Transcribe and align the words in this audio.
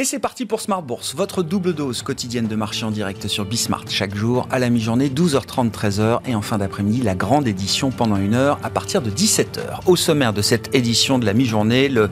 Et 0.00 0.04
c'est 0.04 0.20
parti 0.20 0.46
pour 0.46 0.60
Smart 0.60 0.80
Bourse, 0.80 1.16
votre 1.16 1.42
double 1.42 1.74
dose 1.74 2.02
quotidienne 2.02 2.46
de 2.46 2.54
marché 2.54 2.84
en 2.84 2.92
direct 2.92 3.26
sur 3.26 3.44
Bismart 3.44 3.82
chaque 3.88 4.14
jour 4.14 4.46
à 4.48 4.60
la 4.60 4.70
mi-journée 4.70 5.08
12h30 5.08 5.72
13h 5.72 6.20
et 6.24 6.36
en 6.36 6.40
fin 6.40 6.56
d'après-midi 6.56 7.02
la 7.02 7.16
grande 7.16 7.48
édition 7.48 7.90
pendant 7.90 8.14
une 8.14 8.34
heure 8.34 8.60
à 8.62 8.70
partir 8.70 9.02
de 9.02 9.10
17h. 9.10 9.80
Au 9.86 9.96
sommaire 9.96 10.32
de 10.32 10.40
cette 10.40 10.72
édition 10.72 11.18
de 11.18 11.26
la 11.26 11.34
mi-journée, 11.34 11.88
le 11.88 12.10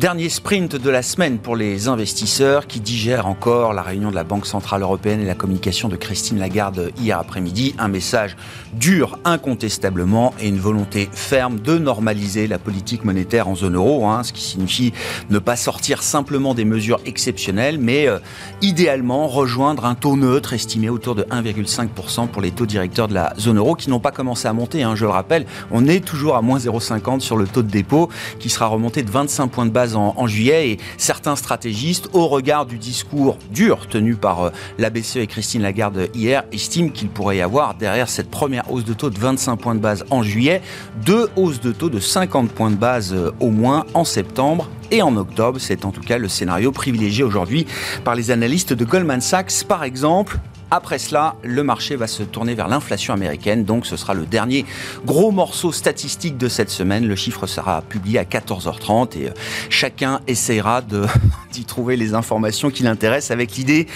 dernier 0.00 0.30
sprint 0.30 0.74
de 0.74 0.90
la 0.90 1.02
semaine 1.02 1.38
pour 1.38 1.54
les 1.54 1.86
investisseurs 1.86 2.66
qui 2.66 2.80
digèrent 2.80 3.28
encore 3.28 3.72
la 3.72 3.82
réunion 3.82 4.10
de 4.10 4.16
la 4.16 4.24
Banque 4.24 4.44
centrale 4.44 4.82
européenne 4.82 5.20
et 5.20 5.24
la 5.24 5.36
communication 5.36 5.88
de 5.88 5.94
Christine 5.94 6.40
Lagarde 6.40 6.90
hier 7.00 7.20
après-midi, 7.20 7.72
un 7.78 7.86
message 7.86 8.36
dur 8.72 9.16
incontestablement 9.24 10.34
et 10.40 10.48
une 10.48 10.58
volonté 10.58 11.08
ferme 11.12 11.60
de 11.60 11.78
normaliser 11.78 12.48
la 12.48 12.58
politique 12.58 13.04
monétaire 13.04 13.46
en 13.46 13.54
zone 13.54 13.76
euro, 13.76 14.08
hein, 14.08 14.24
ce 14.24 14.32
qui 14.32 14.42
signifie 14.42 14.92
ne 15.30 15.38
pas 15.38 15.54
sortir 15.54 16.02
simplement 16.02 16.52
des 16.52 16.64
mesures 16.64 16.98
exceptionnelles 17.28 17.78
mais 17.78 18.08
euh, 18.08 18.18
idéalement 18.62 19.28
rejoindre 19.28 19.84
un 19.84 19.94
taux 19.94 20.16
neutre 20.16 20.54
estimé 20.54 20.88
autour 20.88 21.14
de 21.14 21.24
1,5% 21.24 22.28
pour 22.28 22.40
les 22.40 22.50
taux 22.50 22.64
directeurs 22.64 23.06
de 23.06 23.12
la 23.12 23.34
zone 23.38 23.58
euro 23.58 23.74
qui 23.74 23.90
n'ont 23.90 24.00
pas 24.00 24.12
commencé 24.12 24.48
à 24.48 24.54
monter. 24.54 24.82
Hein, 24.82 24.94
je 24.94 25.04
le 25.04 25.10
rappelle, 25.10 25.44
on 25.70 25.86
est 25.86 26.02
toujours 26.02 26.36
à 26.36 26.42
moins 26.42 26.58
0,50 26.58 27.20
sur 27.20 27.36
le 27.36 27.46
taux 27.46 27.62
de 27.62 27.70
dépôt 27.70 28.08
qui 28.38 28.48
sera 28.48 28.66
remonté 28.66 29.02
de 29.02 29.10
25 29.10 29.48
points 29.48 29.66
de 29.66 29.70
base 29.70 29.94
en, 29.94 30.26
juillet 30.26 30.70
et 30.70 30.78
certains 30.96 31.36
stratégistes, 31.36 32.08
au 32.14 32.28
regard 32.28 32.64
du 32.64 32.78
discours 32.78 33.36
dur 33.50 33.86
tenu 33.88 34.14
par 34.14 34.42
euh, 34.42 34.50
la 34.78 34.88
BCE 34.88 35.16
et 35.16 35.26
Christine 35.26 35.62
Lagarde 35.62 36.08
hier, 36.14 36.44
estiment 36.50 36.88
qu'il 36.88 37.08
pourrait 37.08 37.36
y 37.36 37.42
avoir 37.42 37.74
derrière 37.74 38.08
cette 38.08 38.30
première 38.30 38.72
hausse 38.72 38.84
de 38.84 38.94
taux 38.94 39.10
de 39.10 39.18
25 39.18 39.56
points 39.56 39.74
de 39.74 39.80
base 39.80 40.04
en 40.10 40.22
juillet, 40.22 40.62
deux 41.04 41.28
hausses 41.36 41.60
de 41.60 41.72
taux 41.72 41.90
de 41.90 42.00
50 42.00 42.50
points 42.52 42.70
de 42.70 42.76
base 42.76 43.12
euh, 43.12 43.32
au 43.40 43.50
moins 43.50 43.84
en 43.92 44.04
septembre 44.04 44.68
et 44.90 45.02
en 45.02 45.16
octobre. 45.16 45.58
C'est 45.60 45.84
en 45.84 45.90
tout 45.90 46.00
cas 46.00 46.18
le 46.18 46.28
scénario 46.28 46.72
privilégié 46.72 47.24
aujourd'hui 47.24 47.66
par 48.04 48.14
les 48.14 48.30
analystes 48.30 48.72
de 48.72 48.84
Goldman 48.84 49.20
Sachs, 49.20 49.64
par 49.66 49.84
exemple. 49.84 50.38
Après 50.70 50.98
cela, 50.98 51.34
le 51.42 51.62
marché 51.62 51.96
va 51.96 52.06
se 52.06 52.22
tourner 52.22 52.54
vers 52.54 52.68
l'inflation 52.68 53.14
américaine, 53.14 53.64
donc 53.64 53.86
ce 53.86 53.96
sera 53.96 54.12
le 54.12 54.26
dernier 54.26 54.66
gros 55.06 55.30
morceau 55.30 55.72
statistique 55.72 56.36
de 56.36 56.48
cette 56.48 56.68
semaine. 56.68 57.06
Le 57.06 57.16
chiffre 57.16 57.46
sera 57.46 57.80
publié 57.80 58.18
à 58.18 58.24
14h30 58.24 59.18
et 59.18 59.28
euh, 59.28 59.32
chacun 59.70 60.20
essaiera 60.26 60.82
d'y 61.52 61.64
trouver 61.64 61.96
les 61.96 62.12
informations 62.12 62.70
qui 62.70 62.82
l'intéressent 62.82 63.30
avec 63.30 63.56
l'idée 63.56 63.86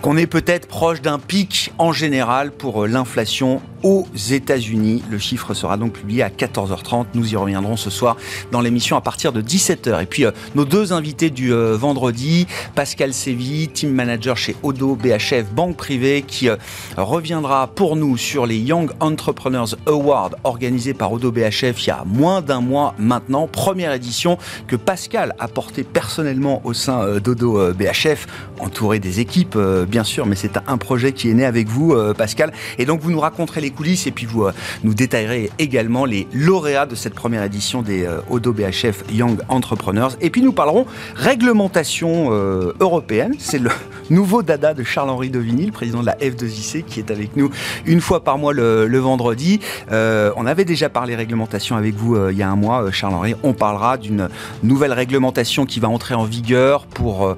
qu'on 0.00 0.16
est 0.16 0.26
peut-être 0.26 0.68
proche 0.68 1.02
d'un 1.02 1.18
pic 1.18 1.70
en 1.76 1.92
général 1.92 2.50
pour 2.50 2.84
euh, 2.84 2.86
l'inflation 2.86 3.60
aux 3.82 4.06
États-Unis. 4.30 5.02
Le 5.10 5.18
chiffre 5.18 5.52
sera 5.52 5.76
donc 5.76 5.92
publié 5.92 6.22
à 6.22 6.30
14h30. 6.30 7.06
Nous 7.12 7.34
y 7.34 7.36
reviendrons 7.36 7.76
ce 7.76 7.90
soir 7.90 8.16
dans 8.52 8.62
l'émission 8.62 8.96
à 8.96 9.02
partir 9.02 9.32
de 9.32 9.42
17h. 9.42 10.02
Et 10.02 10.06
puis 10.06 10.24
euh, 10.24 10.30
nos 10.54 10.64
deux 10.64 10.94
invités 10.94 11.28
du 11.28 11.52
vendredi, 11.52 12.46
Pascal 12.74 13.12
Sévy, 13.12 13.68
team 13.68 13.92
manager 13.92 14.36
chez 14.36 14.56
Odo 14.62 14.96
BHF 14.96 15.52
Banque 15.52 15.76
Privée, 15.76 16.21
qui 16.26 16.48
euh, 16.48 16.56
reviendra 16.96 17.66
pour 17.66 17.96
nous 17.96 18.16
sur 18.16 18.46
les 18.46 18.58
Young 18.58 18.90
Entrepreneurs 19.00 19.76
Awards 19.86 20.32
organisés 20.44 20.94
par 20.94 21.12
Odo 21.12 21.30
BHF 21.30 21.82
il 21.82 21.86
y 21.86 21.90
a 21.90 22.04
moins 22.06 22.40
d'un 22.40 22.60
mois 22.60 22.94
maintenant. 22.98 23.46
Première 23.46 23.92
édition 23.92 24.38
que 24.66 24.76
Pascal 24.76 25.34
a 25.38 25.48
porté 25.48 25.84
personnellement 25.84 26.60
au 26.64 26.72
sein 26.72 27.18
d'Odo 27.20 27.72
BHF, 27.72 28.26
entouré 28.60 28.98
des 28.98 29.20
équipes 29.20 29.58
bien 29.88 30.04
sûr, 30.04 30.26
mais 30.26 30.36
c'est 30.36 30.58
un 30.66 30.78
projet 30.78 31.12
qui 31.12 31.30
est 31.30 31.34
né 31.34 31.44
avec 31.44 31.68
vous 31.68 31.94
Pascal. 32.16 32.52
Et 32.78 32.84
donc 32.84 33.00
vous 33.00 33.10
nous 33.10 33.20
raconterez 33.20 33.60
les 33.60 33.70
coulisses 33.70 34.06
et 34.06 34.10
puis 34.10 34.26
vous 34.26 34.44
euh, 34.44 34.52
nous 34.84 34.94
détaillerez 34.94 35.50
également 35.58 36.04
les 36.04 36.26
lauréats 36.32 36.86
de 36.86 36.94
cette 36.94 37.14
première 37.14 37.42
édition 37.42 37.82
des 37.82 38.04
euh, 38.04 38.20
Odo 38.30 38.52
BHF 38.52 39.04
Young 39.12 39.40
Entrepreneurs. 39.48 40.12
Et 40.20 40.30
puis 40.30 40.42
nous 40.42 40.52
parlerons 40.52 40.86
réglementation 41.14 42.28
euh, 42.32 42.72
européenne. 42.80 43.34
C'est 43.38 43.58
le 43.58 43.70
nouveau 44.10 44.42
dada 44.42 44.74
de 44.74 44.82
Charles-Henri 44.82 45.30
Devinil, 45.30 45.66
le 45.66 45.72
président 45.72 46.00
de 46.00 46.06
la 46.06 46.11
F2IC, 46.20 46.84
qui 46.84 47.00
est 47.00 47.10
avec 47.10 47.36
nous 47.36 47.50
une 47.86 48.00
fois 48.00 48.24
par 48.24 48.38
mois 48.38 48.52
le, 48.52 48.98
vendredi. 48.98 49.60
on 49.90 50.46
avait 50.46 50.64
déjà 50.64 50.88
parlé 50.88 51.16
réglementation 51.16 51.76
avec 51.76 51.94
vous 51.94 52.16
il 52.30 52.36
y 52.36 52.42
a 52.42 52.48
un 52.48 52.56
mois, 52.56 52.90
Charles-Henri. 52.90 53.34
On 53.42 53.52
parlera 53.52 53.96
d'une 53.96 54.28
nouvelle 54.62 54.92
réglementation 54.92 55.66
qui 55.66 55.80
va 55.80 55.88
entrer 55.88 56.14
en 56.14 56.24
vigueur 56.24 56.86
pour 56.86 57.34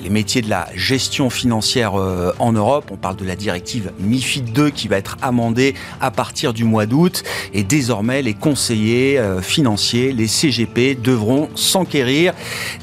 les 0.00 0.10
métiers 0.10 0.42
de 0.42 0.50
la 0.50 0.68
gestion 0.74 1.30
financière 1.30 1.94
en 1.94 2.52
Europe. 2.52 2.90
On 2.92 2.96
parle 2.96 3.16
de 3.16 3.24
la 3.24 3.36
directive 3.36 3.90
MIFID 3.98 4.52
2 4.52 4.70
qui 4.70 4.88
va 4.88 4.96
être 4.96 5.16
amendée 5.22 5.74
à 6.00 6.10
partir 6.10 6.52
du 6.52 6.64
mois 6.64 6.86
d'août. 6.86 7.22
Et 7.54 7.62
désormais, 7.62 8.22
les 8.22 8.34
conseillers 8.34 9.18
euh, 9.18 9.40
financiers, 9.40 10.12
les 10.12 10.26
CGP, 10.26 10.94
devront 10.94 11.48
s'enquérir 11.54 12.32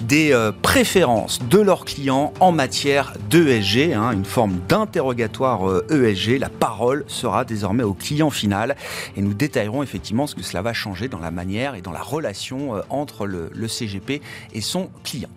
des 0.02 0.32
euh, 0.32 0.52
préférences 0.62 1.40
de 1.50 1.60
leurs 1.60 1.86
clients 1.86 2.34
en 2.40 2.52
matière 2.52 3.14
d'ESG, 3.30 3.94
hein, 3.94 4.12
une 4.12 4.26
forme 4.26 4.60
ESG. 5.28 6.30
Euh, 6.32 6.36
e 6.36 6.40
La 6.40 6.50
parole 6.50 7.04
sera 7.08 7.46
désormais 7.46 7.84
au 7.84 7.94
client 7.94 8.30
final. 8.30 8.76
Et 9.16 9.22
nous 9.22 9.34
détaillerons 9.34 9.84
effectivement 9.84 10.28
ce 10.28 10.36
que 10.36 10.44
cela 10.44 10.62
va 10.62 10.74
changer 10.74 11.08
dans 11.08 11.20
la 11.20 11.32
manière 11.32 11.76
et 11.76 11.82
dans 11.82 11.92
la 11.92 12.02
relation 12.02 12.82
entre 12.90 13.26
le 13.26 13.68
CGP 13.68 14.22
et 14.54 14.62
son 14.62 14.90
client. 15.04 15.30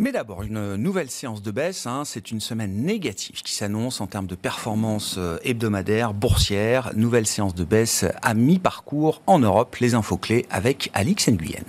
Mais 0.00 0.12
d'abord, 0.12 0.42
une 0.42 0.76
nouvelle 0.76 1.10
séance 1.10 1.42
de 1.42 1.50
baisse. 1.50 1.86
Hein. 1.86 2.04
C'est 2.06 2.30
une 2.30 2.40
semaine 2.40 2.74
négative 2.84 3.42
qui 3.42 3.52
s'annonce 3.52 4.00
en 4.00 4.06
termes 4.06 4.26
de 4.26 4.34
performance 4.34 5.16
euh, 5.18 5.36
hebdomadaire, 5.44 6.14
boursière. 6.14 6.92
Nouvelle 6.96 7.26
séance 7.26 7.54
de 7.54 7.64
baisse 7.64 8.06
à 8.22 8.32
mi-parcours 8.32 9.20
en 9.26 9.40
Europe. 9.40 9.76
Les 9.76 9.94
infos 9.94 10.16
clés 10.16 10.46
avec 10.48 10.88
Alix 10.94 11.28
Nguyen. 11.28 11.66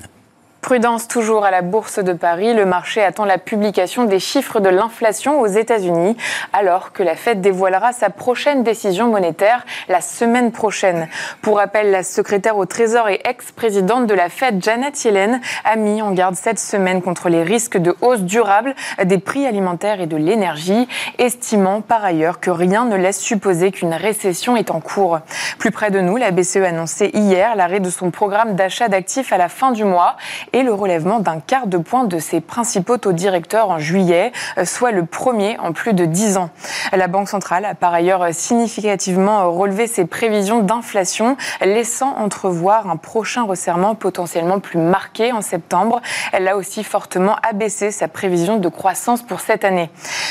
Prudence 0.62 1.08
toujours 1.08 1.44
à 1.44 1.50
la 1.50 1.64
Bourse 1.64 1.98
de 1.98 2.14
Paris. 2.14 2.54
Le 2.54 2.66
marché 2.66 3.02
attend 3.02 3.26
la 3.26 3.40
publication 3.40 4.06
des 4.06 4.20
chiffres 4.20 4.60
de 4.60 4.70
l'inflation 4.70 5.42
aux 5.42 5.48
États-Unis, 5.48 6.16
alors 6.54 6.94
que 6.94 7.02
la 7.02 7.16
Fed 7.16 7.42
dévoilera 7.42 7.94
sa 7.94 8.12
prochaine 8.12 8.62
décision 8.62 9.08
monétaire 9.08 9.66
la 9.90 10.02
semaine 10.02 10.52
prochaine. 10.52 11.08
Pour 11.42 11.58
rappel, 11.58 11.90
la 11.90 12.04
secrétaire 12.04 12.58
au 12.58 12.68
Trésor 12.68 13.10
et 13.10 13.22
ex-présidente 13.26 14.06
de 14.06 14.14
la 14.14 14.30
Fed, 14.30 14.64
Janet 14.64 15.04
Yellen, 15.04 15.42
a 15.66 15.76
mis 15.78 16.04
en 16.04 16.12
garde 16.12 16.36
cette 16.36 16.60
semaine 16.60 17.02
contre 17.02 17.30
les 17.30 17.42
risques 17.42 17.78
de 17.80 17.96
hausse 18.02 18.22
durable 18.22 18.76
des 19.04 19.18
prix 19.18 19.48
alimentaires 19.48 20.00
et 20.00 20.08
de 20.08 20.16
l'énergie, 20.16 20.88
estimant 21.18 21.82
par 21.82 22.06
ailleurs 22.06 22.40
que 22.40 22.52
rien 22.52 22.86
ne 22.86 22.96
laisse 22.96 23.20
supposer 23.20 23.72
qu'une 23.72 23.96
récession 23.96 24.56
est 24.56 24.70
en 24.70 24.80
cours. 24.80 25.22
Plus 25.58 25.72
près 25.72 25.90
de 25.90 26.02
nous, 26.02 26.18
la 26.18 26.30
BCE 26.30 26.58
a 26.58 26.68
annoncé 26.68 27.10
hier 27.16 27.56
l'arrêt 27.56 27.80
de 27.80 27.90
son 27.90 28.12
programme 28.12 28.56
d'achat 28.56 28.90
d'actifs 28.90 29.34
à 29.34 29.38
la 29.38 29.50
fin 29.50 29.72
du 29.72 29.86
mois 29.86 30.18
et 30.54 30.64
le 30.64 30.74
relèvement 30.74 31.20
d'un 31.20 31.40
quart 31.40 31.68
de 31.68 31.78
point 31.78 32.04
de 32.04 32.20
ses 32.20 32.42
principaux 32.42 32.98
taux 32.98 33.12
directeurs 33.12 33.70
en 33.70 33.80
juillet, 33.80 34.32
euh, 34.58 34.66
soit 34.66 34.92
le 34.92 35.06
premier 35.06 35.58
en 35.60 35.72
plus 35.72 35.94
de 35.94 36.06
dix 36.06 36.38
ans. 36.38 36.50
La 36.94 37.08
Banque 37.08 37.30
centrale 37.30 37.66
a 37.66 37.76
par 37.76 37.94
ailleurs 37.94 38.28
significativement 38.32 39.52
relevé 39.52 39.88
ses 39.88 40.06
prévisions 40.06 40.60
d'inflation, 40.60 41.38
laissant 41.62 42.16
entrevoir 42.18 42.90
un 42.90 42.98
prochain 42.98 43.44
resserrement 43.44 43.96
potentiellement 43.96 44.60
plus 44.60 44.80
marqué 44.80 45.32
en 45.32 45.42
septembre. 45.42 46.02
Elle 46.34 46.48
a 46.48 46.58
aussi 46.58 46.84
fortement 46.84 47.36
abaissé 47.44 47.92
sa 47.92 48.08
prévision 48.08 48.58
de 48.58 48.70
croissance 48.70 49.22
pour 49.22 49.40
cette 49.40 49.64
année. 49.64 49.90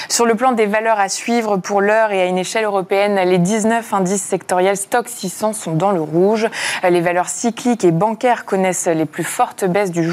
Sur 0.08 0.26
le 0.26 0.34
plan 0.34 0.52
des 0.52 0.66
valeurs 0.66 0.98
à 0.98 1.08
suivre 1.08 1.56
pour 1.56 1.80
l'heure 1.80 2.12
et 2.12 2.20
à 2.20 2.26
une 2.26 2.38
échelle 2.38 2.64
européenne, 2.64 3.20
les 3.24 3.38
19 3.38 3.94
indices 3.94 4.22
sectoriels 4.22 4.76
Stock 4.76 5.08
600 5.08 5.52
sont 5.52 5.72
dans 5.72 5.92
le 5.92 6.00
rouge. 6.00 6.48
Les 6.88 7.00
valeurs 7.00 7.28
cycliques 7.28 7.84
et 7.84 7.90
bancaires 7.90 8.44
connaissent 8.44 8.86
les 8.86 9.06
plus 9.06 9.24
fortes 9.24 9.64
baisses 9.64 9.90
du 9.90 10.09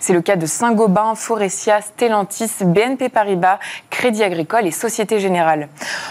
c'est 0.00 0.12
le 0.12 0.22
cas 0.22 0.36
de 0.36 0.46
Saint-Gobain, 0.46 1.14
Forestia, 1.14 1.80
Stellantis, 1.80 2.50
BNP 2.60 3.08
Paribas, 3.08 3.58
Crédit 3.90 4.22
Agricole 4.22 4.66
et 4.66 4.70
Société 4.70 5.20
Générale. 5.20 5.68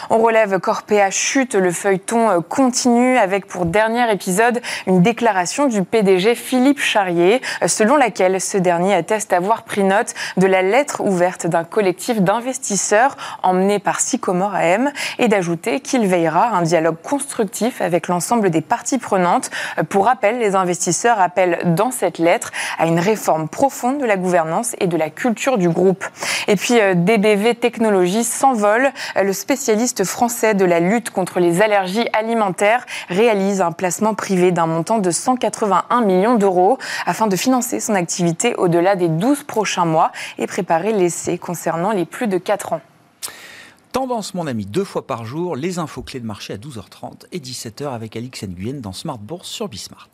On 0.09 0.19
relève 0.19 0.59
Corpea 0.59 1.09
chute, 1.09 1.55
le 1.55 1.71
feuilleton 1.71 2.29
euh, 2.29 2.39
continue 2.41 3.17
avec 3.17 3.47
pour 3.47 3.65
dernier 3.65 4.11
épisode 4.11 4.61
une 4.87 5.01
déclaration 5.01 5.67
du 5.67 5.83
PDG 5.83 6.35
Philippe 6.35 6.79
Charrier, 6.79 7.41
euh, 7.61 7.67
selon 7.67 7.95
laquelle 7.95 8.39
ce 8.39 8.57
dernier 8.57 8.93
atteste 8.93 9.33
avoir 9.33 9.63
pris 9.63 9.83
note 9.83 10.13
de 10.37 10.45
la 10.45 10.61
lettre 10.61 11.01
ouverte 11.01 11.47
d'un 11.47 11.63
collectif 11.63 12.21
d'investisseurs 12.21 13.17
emmené 13.41 13.79
par 13.79 13.99
Sycomore 13.99 14.55
AM 14.55 14.91
et 15.17 15.27
d'ajouter 15.27 15.79
qu'il 15.79 16.05
veillera 16.05 16.49
à 16.49 16.55
un 16.55 16.61
dialogue 16.61 16.97
constructif 17.01 17.81
avec 17.81 18.07
l'ensemble 18.07 18.49
des 18.49 18.61
parties 18.61 18.99
prenantes. 18.99 19.49
Euh, 19.79 19.83
pour 19.83 20.05
rappel, 20.05 20.37
les 20.37 20.55
investisseurs 20.55 21.19
appellent 21.19 21.73
dans 21.75 21.91
cette 21.91 22.19
lettre 22.19 22.51
à 22.77 22.85
une 22.85 22.99
réforme 22.99 23.22
forme 23.23 23.47
profonde 23.47 23.99
de 23.99 24.05
la 24.05 24.17
gouvernance 24.17 24.75
et 24.79 24.87
de 24.87 24.97
la 24.97 25.09
culture 25.09 25.57
du 25.57 25.69
groupe. 25.69 26.05
Et 26.47 26.55
puis 26.55 26.79
euh, 26.79 26.93
DBV 26.93 27.55
Technologies 27.55 28.23
s'envole. 28.23 28.91
Le 29.21 29.33
spécialiste 29.33 30.03
français 30.03 30.53
de 30.53 30.65
la 30.65 30.79
lutte 30.79 31.09
contre 31.09 31.39
les 31.39 31.61
allergies 31.61 32.07
alimentaires 32.13 32.85
réalise 33.09 33.61
un 33.61 33.71
placement 33.71 34.13
privé 34.13 34.51
d'un 34.51 34.67
montant 34.67 34.99
de 34.99 35.09
181 35.09 36.01
millions 36.01 36.35
d'euros 36.35 36.77
afin 37.05 37.27
de 37.27 37.35
financer 37.35 37.79
son 37.79 37.95
activité 37.95 38.55
au-delà 38.55 38.95
des 38.95 39.07
12 39.07 39.43
prochains 39.43 39.85
mois 39.85 40.11
et 40.37 40.47
préparer 40.47 40.91
l'essai 40.91 41.37
concernant 41.37 41.91
les 41.91 42.05
plus 42.05 42.27
de 42.27 42.37
4 42.37 42.73
ans. 42.73 42.81
Tendance, 43.93 44.33
mon 44.33 44.47
ami, 44.47 44.65
deux 44.65 44.83
fois 44.83 45.05
par 45.05 45.23
jour, 45.23 45.55
les 45.55 45.77
infos 45.77 46.01
clés 46.01 46.19
de 46.19 46.25
marché 46.25 46.53
à 46.53 46.57
12h30 46.57 47.25
et 47.31 47.39
17h 47.39 47.93
avec 47.93 48.15
Alix 48.15 48.43
Nguyen 48.43 48.81
dans 48.81 48.91
Smart 48.91 49.19
Bourse 49.19 49.47
sur 49.47 49.69
Bismart. 49.69 50.09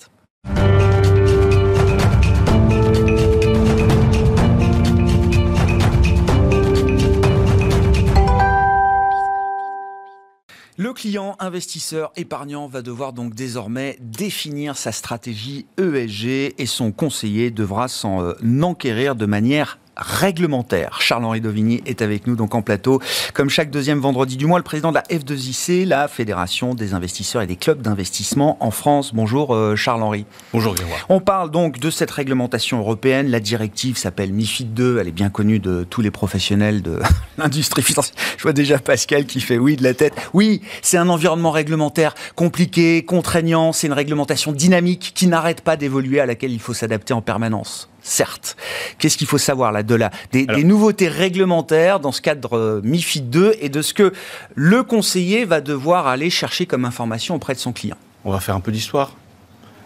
Le 10.80 10.94
client 10.94 11.36
investisseur 11.40 12.14
épargnant 12.16 12.68
va 12.68 12.82
devoir 12.82 13.12
donc 13.12 13.36
désormais 13.36 13.98
définir 14.00 14.78
sa 14.78 14.94
stratégie 14.94 15.66
ESG 15.78 16.56
et 16.58 16.66
son 16.66 16.94
conseiller 16.94 17.52
devra 17.52 17.90
s'en 17.90 18.24
euh, 18.24 18.62
enquérir 18.62 19.16
de 19.16 19.26
manière 19.26 19.78
réglementaire. 20.00 21.02
Charles-Henri 21.02 21.42
Dovigny 21.42 21.82
est 21.86 22.02
avec 22.02 22.28
nous 22.28 22.36
donc 22.36 22.56
en 22.56 22.62
plateau. 22.62 23.02
Comme 23.34 23.50
chaque 23.50 23.70
deuxième 23.70 24.00
vendredi 24.00 24.38
du 24.38 24.46
mois, 24.46 24.60
le 24.60 24.64
président 24.64 24.90
de 24.90 24.96
la 24.96 25.04
F2IC, 25.04 25.86
la 25.86 26.08
Fédération 26.08 26.74
des 26.74 26.94
investisseurs 26.94 27.42
et 27.42 27.48
des 27.48 27.56
clubs 27.56 27.82
d'investissement 27.82 28.58
en 28.60 28.72
France. 28.72 29.14
Bonjour 29.14 29.54
euh, 29.54 29.76
Charles-Henri. 29.76 30.26
Bonjour 30.54 30.74
Grégoire. 30.74 31.06
On 31.10 31.20
parle 31.20 31.52
donc 31.52 31.80
de 31.80 31.90
cette 31.90 32.12
réglementation 32.12 32.80
européenne. 32.80 33.30
La 33.30 33.40
directive 33.40 33.98
s'appelle 33.98 34.34
MIFID 34.34 34.74
2. 34.74 35.00
Elle 35.00 35.08
est 35.08 35.12
bien 35.12 35.30
connue 35.30 35.60
de 35.60 35.84
tous 35.84 36.02
les 36.02 36.12
professionnels 36.12 36.82
de 36.82 37.00
l'industrie 37.38 37.82
financière. 37.82 38.16
Je 38.38 38.44
vois 38.44 38.54
déjà 38.54 38.80
Pascal 38.80 39.26
qui 39.26 39.42
fait 39.42 39.58
oui 39.58 39.76
de 39.76 39.84
la 39.84 39.94
tête. 39.94 40.14
Oui, 40.34 40.62
c'est 40.82 40.98
un 40.98 41.10
environnement 41.10 41.52
réglementaire 41.52 42.16
compliqué, 42.36 43.04
contraignant. 43.04 43.74
C'est 43.74 43.88
une 43.88 43.94
réglementation 43.94 44.52
dynamique 44.52 45.12
qui 45.16 45.28
n'arrête 45.28 45.62
pas 45.62 45.78
d'évoluer 45.78 46.20
à 46.20 46.26
laquelle 46.26 46.52
il 46.52 46.60
faut 46.60 46.74
s'adapter 46.74 47.14
en 47.14 47.22
permanence 47.22 47.89
certes. 48.02 48.56
Qu'est-ce 48.98 49.18
qu'il 49.18 49.28
faut 49.28 49.38
savoir 49.38 49.72
là 49.72 49.84
de 49.84 50.00
des, 50.32 50.64
nouveautés 50.64 51.08
réglementaires 51.08 52.00
dans 52.00 52.12
ce 52.12 52.22
cadre 52.22 52.58
euh, 52.58 52.82
MIFID 52.84 53.30
2 53.30 53.56
et 53.60 53.70
de 53.70 53.82
ce 53.82 53.94
que 53.94 54.14
le 54.56 54.84
conseiller 54.84 55.46
va 55.46 55.62
devoir 55.62 56.08
aller 56.08 56.30
chercher 56.30 56.66
comme 56.66 56.86
information 56.86 57.36
auprès 57.36 57.54
de 57.54 57.60
son 57.60 57.74
client 57.74 57.98
On 58.26 58.32
va 58.32 58.40
faire 58.40 58.56
un 58.56 58.60
peu 58.60 58.72
d'histoire. 58.72 59.16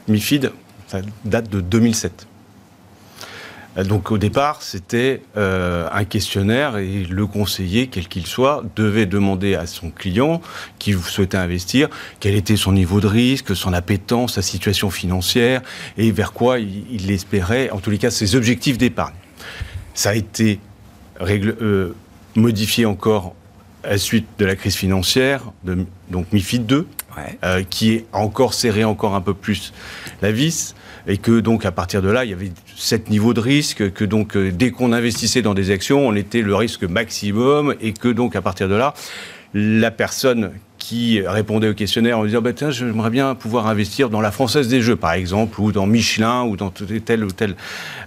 MIFID, 0.07 0.51
ça 0.87 0.99
date 1.25 1.49
de 1.49 1.61
2007. 1.61 2.27
Euh, 3.77 3.83
donc 3.83 4.11
au 4.11 4.17
départ, 4.17 4.61
c'était 4.61 5.21
euh, 5.37 5.87
un 5.91 6.05
questionnaire 6.05 6.77
et 6.77 7.03
le 7.03 7.25
conseiller, 7.25 7.87
quel 7.87 8.07
qu'il 8.07 8.25
soit, 8.25 8.63
devait 8.75 9.05
demander 9.05 9.55
à 9.55 9.65
son 9.65 9.89
client 9.89 10.41
qui 10.79 10.93
souhaitait 10.93 11.37
investir 11.37 11.89
quel 12.19 12.35
était 12.35 12.55
son 12.55 12.71
niveau 12.71 12.99
de 12.99 13.07
risque, 13.07 13.55
son 13.55 13.73
appétence, 13.73 14.35
sa 14.35 14.41
situation 14.41 14.89
financière 14.89 15.61
et 15.97 16.11
vers 16.11 16.33
quoi 16.33 16.59
il, 16.59 17.11
espérait, 17.11 17.69
en 17.71 17.79
tous 17.79 17.89
les 17.89 17.97
cas, 17.97 18.11
ses 18.11 18.35
objectifs 18.35 18.77
d'épargne. 18.77 19.13
Ça 19.93 20.11
a 20.11 20.15
été 20.15 20.59
euh, 21.21 21.93
modifié 22.35 22.85
encore 22.85 23.35
à 23.83 23.91
la 23.91 23.97
suite 23.97 24.27
de 24.39 24.45
la 24.45 24.55
crise 24.55 24.75
financière, 24.75 25.41
de, 25.63 25.85
donc 26.09 26.31
MIFID 26.31 26.65
2, 26.65 26.87
qui 27.69 28.05
a 28.11 28.17
encore 28.17 28.53
serré 28.53 28.85
encore 28.85 29.13
un 29.13 29.21
peu 29.21 29.33
plus 29.33 29.73
la 30.21 30.31
vis 30.31 30.73
et 31.07 31.17
que 31.17 31.39
donc 31.39 31.65
à 31.65 31.71
partir 31.71 32.01
de 32.01 32.09
là, 32.09 32.25
il 32.25 32.31
y 32.31 32.33
avait 32.33 32.51
sept 32.75 33.09
niveaux 33.09 33.33
de 33.33 33.39
risque, 33.39 33.91
que 33.93 34.05
donc 34.05 34.35
euh, 34.35 34.51
dès 34.51 34.71
qu'on 34.71 34.93
investissait 34.93 35.41
dans 35.41 35.53
des 35.53 35.71
actions, 35.71 36.07
on 36.07 36.15
était 36.15 36.41
le 36.41 36.55
risque 36.55 36.83
maximum, 36.83 37.75
et 37.81 37.93
que 37.93 38.07
donc 38.07 38.35
à 38.35 38.41
partir 38.41 38.69
de 38.69 38.75
là, 38.75 38.93
la 39.53 39.91
personne 39.91 40.51
qui 40.77 41.21
répondait 41.21 41.69
au 41.69 41.73
questionnaire 41.73 42.19
en 42.19 42.25
disant 42.25 42.41
bah, 42.41 42.53
tiens, 42.53 42.71
j'aimerais 42.71 43.09
bien 43.09 43.35
pouvoir 43.35 43.67
investir 43.67 44.09
dans 44.09 44.21
la 44.21 44.31
Française 44.31 44.67
des 44.67 44.81
Jeux, 44.81 44.95
par 44.95 45.13
exemple, 45.13 45.61
ou 45.61 45.71
dans 45.71 45.85
Michelin, 45.85 46.43
ou 46.43 46.57
dans 46.57 46.71
telle 46.71 47.23
ou 47.23 47.31
telle 47.31 47.55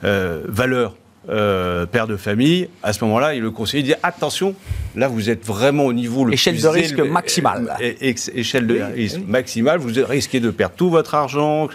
euh, 0.04 0.42
valeur 0.46 0.94
euh, 1.28 1.86
père 1.86 2.06
de 2.06 2.16
famille, 2.16 2.68
à 2.82 2.92
ce 2.92 3.04
moment-là, 3.04 3.34
le 3.34 3.50
conseiller 3.50 3.82
dit 3.82 3.94
attention, 4.02 4.54
là 4.94 5.08
vous 5.08 5.28
êtes 5.28 5.44
vraiment 5.44 5.84
au 5.84 5.92
niveau 5.92 6.24
le 6.24 6.32
échelle 6.32 6.60
de 6.60 6.68
risque 6.68 7.00
maximale. 7.00 7.76
échelle 7.80 8.66
de 8.66 8.80
risque 8.80 9.20
maximale, 9.26 9.78
vous 9.78 9.90
risquez 10.06 10.38
de 10.38 10.50
perdre 10.50 10.76
tout 10.76 10.88
votre 10.88 11.14
argent. 11.14 11.68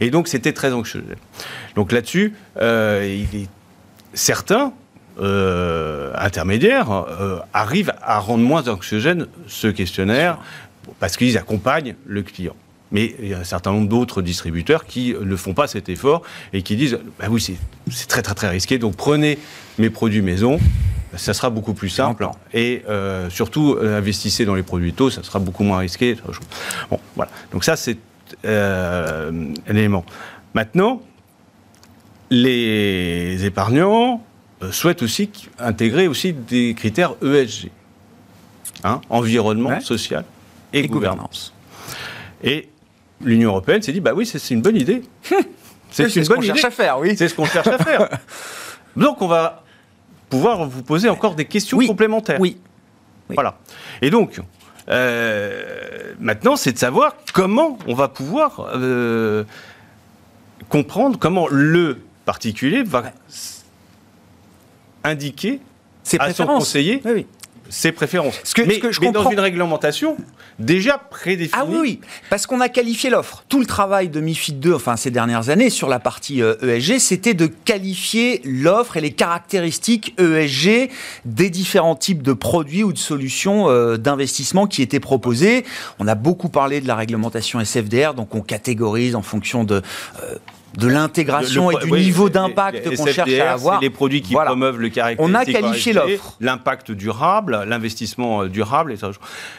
Et 0.00 0.10
donc 0.10 0.28
c'était 0.28 0.52
très 0.52 0.72
anxieux. 0.72 1.04
Donc 1.74 1.92
là-dessus, 1.92 2.32
euh, 2.60 3.18
certains 4.14 4.72
euh, 5.20 6.12
intermédiaires 6.16 7.04
arrivent 7.52 7.92
à 8.02 8.18
rendre 8.18 8.44
moins 8.44 8.66
anxiogène 8.68 9.26
ce 9.46 9.66
questionnaire 9.66 10.38
parce 10.98 11.16
qu'ils 11.18 11.36
accompagnent 11.36 11.96
le 12.06 12.22
client. 12.22 12.56
Mais 12.92 13.14
il 13.20 13.28
y 13.28 13.34
a 13.34 13.38
un 13.38 13.44
certain 13.44 13.72
nombre 13.72 13.88
d'autres 13.88 14.22
distributeurs 14.22 14.84
qui 14.84 15.14
ne 15.20 15.36
font 15.36 15.54
pas 15.54 15.66
cet 15.66 15.88
effort 15.88 16.22
et 16.52 16.62
qui 16.62 16.76
disent 16.76 16.98
bah 17.18 17.26
oui, 17.30 17.40
c'est 17.90 18.06
très 18.06 18.22
très 18.22 18.34
très 18.34 18.48
risqué, 18.48 18.78
donc 18.78 18.96
prenez 18.96 19.38
mes 19.78 19.90
produits 19.90 20.22
maison, 20.22 20.58
ça 21.16 21.34
sera 21.34 21.50
beaucoup 21.50 21.74
plus 21.74 21.88
simple. 21.88 22.28
Et 22.52 22.82
euh, 22.88 23.30
surtout, 23.30 23.74
euh, 23.74 23.98
investissez 23.98 24.44
dans 24.44 24.54
les 24.54 24.62
produits 24.62 24.92
taux, 24.92 25.10
ça 25.10 25.22
sera 25.22 25.38
beaucoup 25.38 25.64
moins 25.64 25.78
risqué. 25.78 26.16
Bon, 26.90 27.00
voilà. 27.16 27.30
Donc 27.52 27.64
ça, 27.64 27.76
c'est 27.76 27.98
euh, 28.44 29.30
un 29.68 29.76
élément. 29.76 30.04
Maintenant, 30.54 31.02
les 32.30 33.44
épargnants 33.44 34.24
souhaitent 34.70 35.02
aussi 35.02 35.30
intégrer 35.58 36.06
aussi 36.06 36.32
des 36.32 36.74
critères 36.74 37.14
ESG. 37.22 37.70
Hein, 38.82 39.02
environnement, 39.10 39.78
social 39.80 40.24
et, 40.72 40.88
gouvernance. 40.88 41.52
Et 42.42 42.69
l'Union 43.22 43.50
européenne 43.50 43.82
s'est 43.82 43.92
dit 43.92 44.00
bah 44.00 44.12
oui, 44.14 44.26
c'est 44.26 44.50
une 44.50 44.62
bonne 44.62 44.76
idée. 44.76 45.02
c'est 45.90 46.08
ce 46.08 46.28
qu'on 46.28 46.40
cherche 46.40 46.64
à 46.64 46.70
faire, 46.70 46.98
oui. 46.98 47.16
C'est 47.16 47.28
ce 47.28 47.34
qu'on 47.34 47.46
cherche 47.46 47.68
à 47.68 47.78
faire. 47.78 48.08
Donc 48.96 49.22
on 49.22 49.28
va 49.28 49.62
pouvoir 50.28 50.68
vous 50.68 50.82
poser 50.82 51.08
encore 51.08 51.34
des 51.34 51.44
questions 51.44 51.78
complémentaires. 51.78 52.40
Oui. 52.40 52.58
Voilà. 53.28 53.58
Et 54.02 54.10
donc, 54.10 54.40
euh, 54.88 56.14
maintenant, 56.18 56.56
c'est 56.56 56.72
de 56.72 56.78
savoir 56.78 57.16
comment 57.32 57.78
on 57.86 57.94
va 57.94 58.08
pouvoir 58.08 58.70
euh, 58.74 59.44
comprendre 60.68 61.18
comment 61.18 61.46
le 61.48 61.98
particulier 62.24 62.82
va 62.82 63.04
indiquer 65.04 65.60
à 66.18 66.32
son 66.32 66.46
conseiller 66.46 67.00
oui, 67.04 67.26
ses 67.70 67.92
préférences. 67.92 68.38
Ce 68.44 68.54
que, 68.54 68.62
mais, 68.62 68.74
ce 68.74 69.00
que 69.00 69.10
dans 69.10 69.30
une 69.30 69.40
réglementation 69.40 70.16
déjà 70.58 70.98
prédéfinie. 70.98 71.62
Ah 71.62 71.64
oui, 71.66 71.78
oui. 71.80 72.00
parce 72.28 72.46
qu'on 72.46 72.60
a 72.60 72.68
qualifié 72.68 73.08
l'offre. 73.08 73.44
Tout 73.48 73.60
le 73.60 73.66
travail 73.66 74.08
de 74.08 74.20
MIFID 74.20 74.60
2, 74.60 74.74
enfin 74.74 74.96
ces 74.96 75.10
dernières 75.10 75.48
années, 75.48 75.70
sur 75.70 75.88
la 75.88 75.98
partie 75.98 76.40
ESG, 76.40 76.92
euh, 76.92 76.96
e 76.96 76.98
c'était 76.98 77.34
de 77.34 77.46
qualifier 77.46 78.42
l'offre 78.44 78.96
et 78.96 79.00
les 79.00 79.12
caractéristiques 79.12 80.14
ESG 80.18 80.90
des 81.24 81.48
différents 81.48 81.96
types 81.96 82.22
de 82.22 82.32
produits 82.32 82.84
ou 82.84 82.92
de 82.92 82.98
solutions 82.98 83.70
euh, 83.70 83.96
d'investissement 83.96 84.66
qui 84.66 84.82
étaient 84.82 85.00
proposés. 85.00 85.64
On 85.98 86.06
a 86.06 86.14
beaucoup 86.14 86.48
parlé 86.48 86.80
de 86.80 86.88
la 86.88 86.96
réglementation 86.96 87.60
SFDR, 87.60 88.14
donc 88.14 88.34
on 88.34 88.42
catégorise 88.42 89.14
en 89.14 89.22
fonction 89.22 89.64
de... 89.64 89.82
Euh, 90.22 90.36
de 90.76 90.88
l'intégration 90.88 91.70
et 91.70 91.84
du 91.84 91.90
niveau 91.90 92.28
d'impact 92.28 92.96
qu'on 92.96 93.06
cherche 93.06 93.32
à 93.38 93.52
avoir. 93.52 93.80
les 93.80 93.90
produits 93.90 94.22
qui 94.22 94.34
promeuvent 94.34 94.78
le 94.78 94.88
caractère. 94.88 95.24
On 95.24 95.34
a 95.34 95.44
qualifié 95.44 95.92
l'offre. 95.92 96.36
L'impact 96.40 96.92
durable, 96.92 97.64
l'investissement 97.66 98.42
euh, 98.42 98.48
durable. 98.48 98.92
Et, 98.92 98.96
ça. 98.96 99.10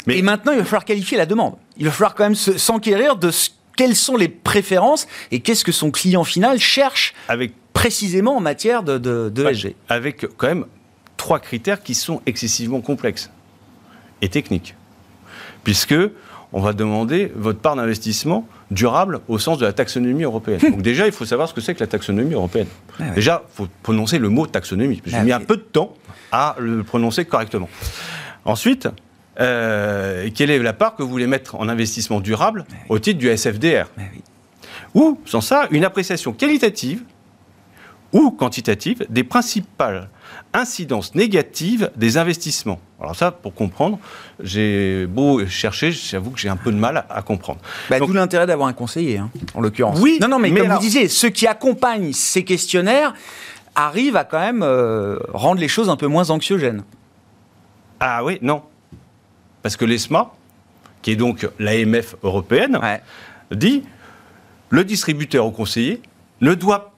Mais 0.08 0.18
et 0.18 0.22
maintenant, 0.22 0.52
il 0.52 0.60
va 0.60 0.66
falloir 0.66 0.86
qualifier 0.86 1.18
la 1.18 1.26
demande. 1.26 1.56
Il 1.78 1.86
va 1.86 1.92
falloir 1.92 2.16
quand 2.16 2.24
même 2.24 2.36
s'enquérir 2.36 3.16
de 3.16 3.32
ce, 3.32 3.50
quelles 3.76 3.96
sont 3.96 4.18
les 4.18 4.28
préférences 4.28 5.08
et 5.32 5.40
qu'est-ce 5.40 5.66
que 5.66 5.72
son 5.72 5.92
client 5.92 6.24
final 6.24 6.60
cherche 6.60 7.14
avec, 7.28 7.54
précisément 7.74 8.38
en 8.38 8.42
matière 8.42 8.84
de, 8.84 8.98
de, 8.98 9.30
de 9.30 9.74
Avec 9.90 10.26
quand 10.38 10.48
même 10.48 10.66
trois 11.18 11.40
critères 11.40 11.82
qui 11.84 11.96
sont 11.96 12.22
excessivement 12.26 12.82
complexes 12.82 13.30
et 14.22 14.30
techniques. 14.30 14.76
Puisque 15.64 15.96
on 16.54 16.62
va 16.62 16.74
demander 16.74 17.32
votre 17.36 17.60
part 17.60 17.76
d'investissement 17.76 18.48
durable 18.72 19.20
au 19.28 19.38
sens 19.38 19.58
de 19.58 19.66
la 19.66 19.74
taxonomie 19.74 20.24
européenne. 20.24 20.60
Donc 20.72 20.82
déjà, 20.82 21.06
il 21.06 21.12
faut 21.12 21.26
savoir 21.26 21.48
ce 21.48 21.54
que 21.54 21.62
c'est 21.62 21.76
que 21.76 21.82
la 21.82 21.88
taxonomie 21.88 22.34
européenne. 22.34 22.68
Déjà, 23.14 23.44
il 23.48 23.56
faut 23.56 23.68
prononcer 23.84 24.18
le 24.18 24.30
mot 24.30 24.48
taxonomie. 24.48 25.02
J'ai 25.06 25.18
ah 25.18 25.24
mis 25.24 25.32
un 25.32 25.42
peu 25.42 25.58
de 25.58 25.62
temps 25.62 25.94
à 26.32 26.56
le 26.60 26.84
prononcer 26.84 27.26
correctement. 27.26 27.70
Ensuite, 28.46 28.88
euh, 29.40 30.30
quelle 30.34 30.50
est 30.50 30.60
la 30.60 30.74
part 30.74 30.96
que 30.96 31.04
vous 31.04 31.10
voulez 31.10 31.28
mettre 31.28 31.56
en 31.56 31.70
investissement 31.70 32.20
durable 32.20 32.66
au 32.90 33.00
titre 33.00 33.20
du 33.20 33.30
SFDR 33.36 33.86
Ou, 34.94 35.20
sans 35.26 35.42
ça, 35.42 35.68
une 35.72 35.86
appréciation 35.86 36.34
qualitative 36.34 37.04
ou 38.14 38.32
quantitative 38.32 39.06
des 39.10 39.24
principales 39.24 40.10
incidence 40.54 41.16
négative 41.16 41.92
des 41.96 42.18
investissements. 42.18 42.80
Alors 43.00 43.16
ça, 43.16 43.32
pour 43.32 43.54
comprendre, 43.54 44.00
j'ai 44.42 45.06
beau 45.08 45.46
chercher, 45.46 45.92
j'avoue 45.92 46.32
que 46.32 46.40
j'ai 46.40 46.50
un 46.50 46.58
peu 46.58 46.72
de 46.72 46.78
mal 46.78 47.06
à, 47.10 47.22
comprendre. 47.22 47.60
Bah, 47.90 48.00
D'où 48.00 48.14
l'intérêt 48.14 48.46
d'avoir 48.46 48.68
un 48.68 48.74
conseiller, 48.74 49.18
hein, 49.18 49.30
en 49.54 49.62
l'occurrence. 49.62 50.00
Oui, 50.00 50.20
non, 50.22 50.28
non, 50.28 50.40
mais, 50.40 50.54
comme 50.54 50.68
vous 50.68 50.80
disiez, 50.80 51.08
ceux 51.08 51.30
qui 51.30 51.48
accompagnent 51.48 52.14
ces 52.14 52.44
questionnaires 52.44 53.14
arrivent 53.76 54.18
à 54.18 54.24
quand 54.24 54.40
même 54.40 54.64
euh, 54.64 55.18
rendre 55.34 55.62
les 55.62 55.70
choses 55.70 55.90
un 55.90 55.96
peu 55.96 56.08
moins 56.08 56.30
anxiogènes. 56.30 56.84
Ah 58.00 58.24
oui, 58.24 58.38
non. 58.42 58.64
Parce 59.62 59.78
que 59.78 59.86
l'ESMA, 59.86 60.32
qui 61.02 61.12
est 61.12 61.16
donc 61.16 61.48
l'AMF 61.60 62.16
européenne, 62.24 62.80
dit 63.52 63.84
le 64.70 64.84
distributeur 64.84 65.46
au 65.46 65.52
conseiller 65.52 66.02
ne 66.42 66.54
doit 66.54 66.91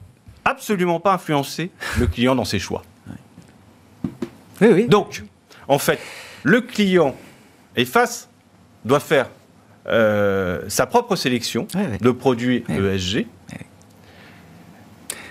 absolument 0.45 0.99
pas 0.99 1.13
influencer 1.13 1.71
le 1.99 2.07
client 2.07 2.35
dans 2.35 2.45
ses 2.45 2.59
choix. 2.59 2.83
Donc, 4.87 5.23
en 5.67 5.77
fait, 5.79 5.99
Le 6.43 6.59
client 6.61 7.15
est 7.75 7.85
face, 7.85 8.29
doit 8.83 8.99
faire 8.99 9.29
euh, 9.87 10.61
sa 10.67 10.85
propre 10.85 11.15
sélection 11.15 11.67
de 12.01 12.11
produits. 12.11 12.63
ESG. 12.69 13.25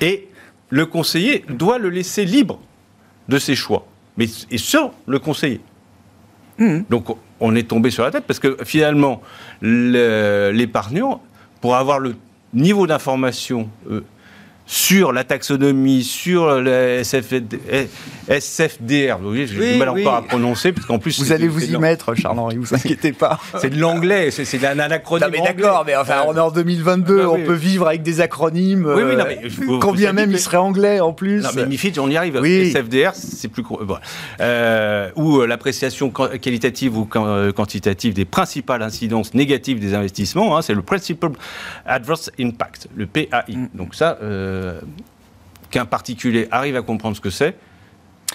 Et 0.00 0.28
le 0.70 0.86
conseiller 0.86 1.44
doit 1.48 1.78
le 1.78 1.90
laisser 1.90 2.24
libre 2.24 2.58
de 3.28 3.38
ses 3.38 3.54
choix. 3.54 3.86
Mais 4.16 4.26
et 4.50 4.58
sur 4.58 4.92
le 5.06 5.18
conseiller. 5.18 5.60
Mhm. 6.58 6.84
Donc 6.90 7.06
on 7.40 7.54
est 7.54 7.68
tombé 7.68 7.90
sur 7.90 8.04
la 8.04 8.10
tête 8.10 8.24
parce 8.26 8.38
que 8.40 8.56
finalement, 8.64 9.22
le- 9.60 10.50
l'épargnant, 10.52 11.22
pour 11.60 11.76
avoir 11.76 11.98
le 11.98 12.14
niveau 12.52 12.86
d'information 12.86 13.68
euh, 13.90 14.02
sur 14.66 15.12
la 15.12 15.24
taxonomie, 15.24 16.02
sur 16.04 16.60
le 16.60 17.00
SFD, 17.02 17.58
SFDR, 18.28 19.18
vous 19.18 19.28
voyez, 19.28 19.46
j'ai 19.46 19.58
Oui, 19.58 19.72
du 19.72 19.78
mal 19.78 19.90
oui. 19.90 20.02
encore 20.02 20.14
à 20.14 20.22
prononcer, 20.22 20.72
parce 20.72 20.86
qu'en 20.86 20.98
plus... 20.98 21.18
Vous 21.18 21.32
allez 21.32 21.48
vous 21.48 21.64
y 21.64 21.76
mettre, 21.76 22.14
Charles-Henri, 22.14 22.56
vous 22.56 22.74
inquiétez 22.74 23.12
pas. 23.12 23.38
C'est 23.60 23.70
de 23.70 23.78
l'anglais, 23.78 24.30
c'est 24.30 24.64
un 24.64 24.78
anacronyme 24.78 25.26
Non 25.26 25.32
mais 25.32 25.42
d'accord, 25.44 25.82
mais 25.86 25.96
enfin 25.96 26.22
on 26.28 26.36
est 26.36 26.40
en 26.40 26.50
2022, 26.50 27.20
Ah, 27.22 27.28
oui. 27.30 27.40
on 27.42 27.46
peut 27.46 27.52
vivre 27.54 27.86
avec 27.88 28.02
des 28.02 28.20
acronymes. 28.20 28.86
Oui, 28.86 29.02
oui, 29.04 29.16
non, 29.16 29.24
euh, 29.24 29.34
mais 29.42 29.48
vous- 29.48 29.78
quand 29.78 29.92
vous 29.92 30.12
même 30.12 30.30
ils 30.30 30.38
seraient 30.38 30.56
anglais 30.56 31.00
en 31.00 31.12
plus. 31.12 31.42
Non, 31.42 31.50
mais 31.56 31.66
MIFID, 31.66 31.98
on 31.98 32.08
y 32.08 32.16
arrive. 32.16 32.38
Oui. 32.40 32.70
SFDR, 32.70 33.12
c'est 33.14 33.48
plus. 33.48 33.62
gros. 33.62 33.80
Voilà. 33.82 34.00
Euh, 34.40 35.10
ou 35.16 35.40
euh, 35.40 35.46
l'appréciation 35.46 36.10
qualitative 36.10 36.96
ou 36.96 37.04
quan- 37.04 37.26
euh, 37.26 37.52
quantitative 37.52 38.14
des 38.14 38.24
principales 38.24 38.82
incidences 38.82 39.34
négatives 39.34 39.80
des 39.80 39.94
investissements, 39.94 40.56
hein, 40.56 40.62
c'est 40.62 40.74
le 40.74 40.82
Principal 40.82 41.32
Adverse 41.86 42.30
Impact, 42.40 42.88
le 42.96 43.06
PAI. 43.06 43.26
Mm. 43.56 43.68
Donc, 43.74 43.94
ça, 43.94 44.18
euh, 44.22 44.51
qu'un 45.70 45.84
particulier 45.84 46.48
arrive 46.50 46.76
à 46.76 46.82
comprendre 46.82 47.16
ce 47.16 47.20
que 47.20 47.30
c'est, 47.30 47.56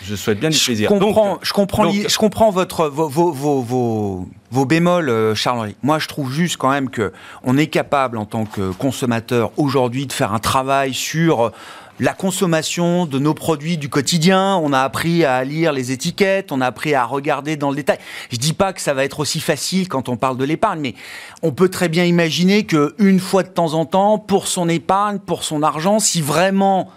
je 0.03 0.15
souhaite 0.15 0.39
bien 0.39 0.49
du 0.49 0.57
plaisir. 0.59 0.89
comprends, 0.89 1.31
Donc, 1.33 1.39
je 1.45 1.53
comprends, 1.53 1.83
donc- 1.85 1.93
l'i- 1.93 2.07
je 2.09 2.17
comprends 2.17 2.51
votre, 2.51 2.87
vos, 2.87 3.09
vos, 3.09 3.31
vos, 4.51 4.65
bémols, 4.65 5.09
euh, 5.09 5.33
Charles-Henri. 5.35 5.75
Moi, 5.81 5.97
je 5.99 6.07
trouve 6.07 6.31
juste 6.31 6.57
quand 6.57 6.69
même 6.69 6.89
que 6.89 7.11
on 7.43 7.57
est 7.57 7.67
capable, 7.67 8.17
en 8.17 8.25
tant 8.25 8.45
que 8.45 8.71
consommateur, 8.71 9.51
aujourd'hui, 9.57 10.05
de 10.05 10.13
faire 10.13 10.33
un 10.33 10.39
travail 10.39 10.93
sur 10.93 11.45
euh, 11.47 11.49
la 11.99 12.13
consommation 12.13 13.05
de 13.05 13.17
nos 13.19 13.33
produits 13.33 13.77
du 13.77 13.89
quotidien. 13.89 14.55
On 14.57 14.71
a 14.73 14.81
appris 14.81 15.25
à 15.25 15.43
lire 15.43 15.71
les 15.73 15.91
étiquettes, 15.91 16.51
on 16.51 16.61
a 16.61 16.67
appris 16.67 16.93
à 16.93 17.03
regarder 17.05 17.57
dans 17.57 17.69
le 17.69 17.75
détail. 17.75 17.97
Je 18.31 18.37
dis 18.37 18.53
pas 18.53 18.73
que 18.73 18.81
ça 18.81 18.93
va 18.93 19.03
être 19.03 19.19
aussi 19.19 19.39
facile 19.39 19.87
quand 19.87 20.09
on 20.09 20.17
parle 20.17 20.37
de 20.37 20.43
l'épargne, 20.45 20.79
mais 20.81 20.95
on 21.41 21.51
peut 21.51 21.69
très 21.69 21.89
bien 21.89 22.03
imaginer 22.05 22.65
que 22.65 22.95
une 22.99 23.19
fois 23.19 23.43
de 23.43 23.49
temps 23.49 23.73
en 23.73 23.85
temps, 23.85 24.19
pour 24.19 24.47
son 24.47 24.69
épargne, 24.69 25.19
pour 25.19 25.43
son 25.43 25.63
argent, 25.63 25.99
si 25.99 26.21
vraiment 26.21 26.89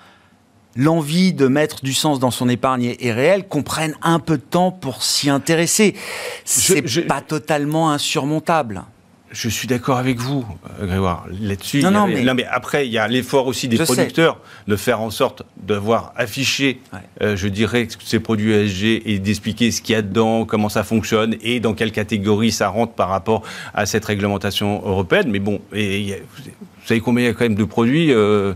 l'envie 0.76 1.32
de 1.32 1.48
mettre 1.48 1.82
du 1.82 1.92
sens 1.92 2.20
dans 2.20 2.30
son 2.30 2.48
épargne 2.48 2.94
est, 3.00 3.12
réelle, 3.12 3.48
qu'on 3.48 3.62
prenne 3.62 3.94
un 4.02 4.20
peu 4.20 4.36
de 4.36 4.42
temps 4.42 4.70
pour 4.70 5.02
s'y 5.02 5.28
intéresser. 5.28 5.96
C'est 6.44 6.86
je- 6.86 7.00
pas 7.00 7.20
totalement 7.20 7.90
insurmontable. 7.90 8.84
Je 9.32 9.48
suis 9.48 9.68
d'accord 9.68 9.98
avec 9.98 10.18
vous, 10.18 10.44
euh, 10.80 10.86
Grégoire, 10.86 11.24
là-dessus. 11.40 11.82
Non, 11.84 12.08
y 12.08 12.16
a- 12.16 12.22
non, 12.24 12.34
mais- 12.34 12.44
après, 12.50 12.86
il 12.88 12.92
y 12.92 12.98
a 12.98 13.06
l'effort 13.06 13.46
aussi 13.46 13.68
des 13.68 13.76
Je 13.76 13.84
sais. 13.84 13.94
producteurs 13.94 14.40
de 14.66 14.74
faire 14.74 15.00
en 15.00 15.10
sorte 15.10 15.44
d'avoir 15.56 16.12
affiché, 16.16 16.80
Ouais. 16.92 16.98
euh, 17.22 17.36
je 17.36 17.46
dirais, 17.46 17.86
ces 18.04 18.18
produits 18.18 18.52
ESG 18.52 19.02
et 19.06 19.20
d'expliquer 19.20 19.70
ce 19.70 19.82
qu'il 19.82 19.92
y 19.92 19.96
a 19.96 20.02
dedans, 20.02 20.44
comment 20.46 20.68
ça 20.68 20.82
fonctionne 20.82 21.36
et 21.42 21.60
dans 21.60 21.74
quelle 21.74 21.92
catégorie 21.92 22.50
ça 22.50 22.68
rentre 22.68 22.94
par 22.94 23.08
rapport 23.08 23.42
à 23.72 23.86
cette 23.86 24.04
réglementation 24.04 24.82
européenne. 24.84 25.28
Mais 25.30 25.38
bon, 25.38 25.60
et 25.72 26.22
vous 26.36 26.86
savez 26.86 27.00
combien 27.00 27.24
il 27.24 27.26
y 27.28 27.30
a 27.30 27.34
quand 27.34 27.44
même 27.44 27.54
de 27.54 27.64
produits 27.64 28.12
euh, 28.12 28.52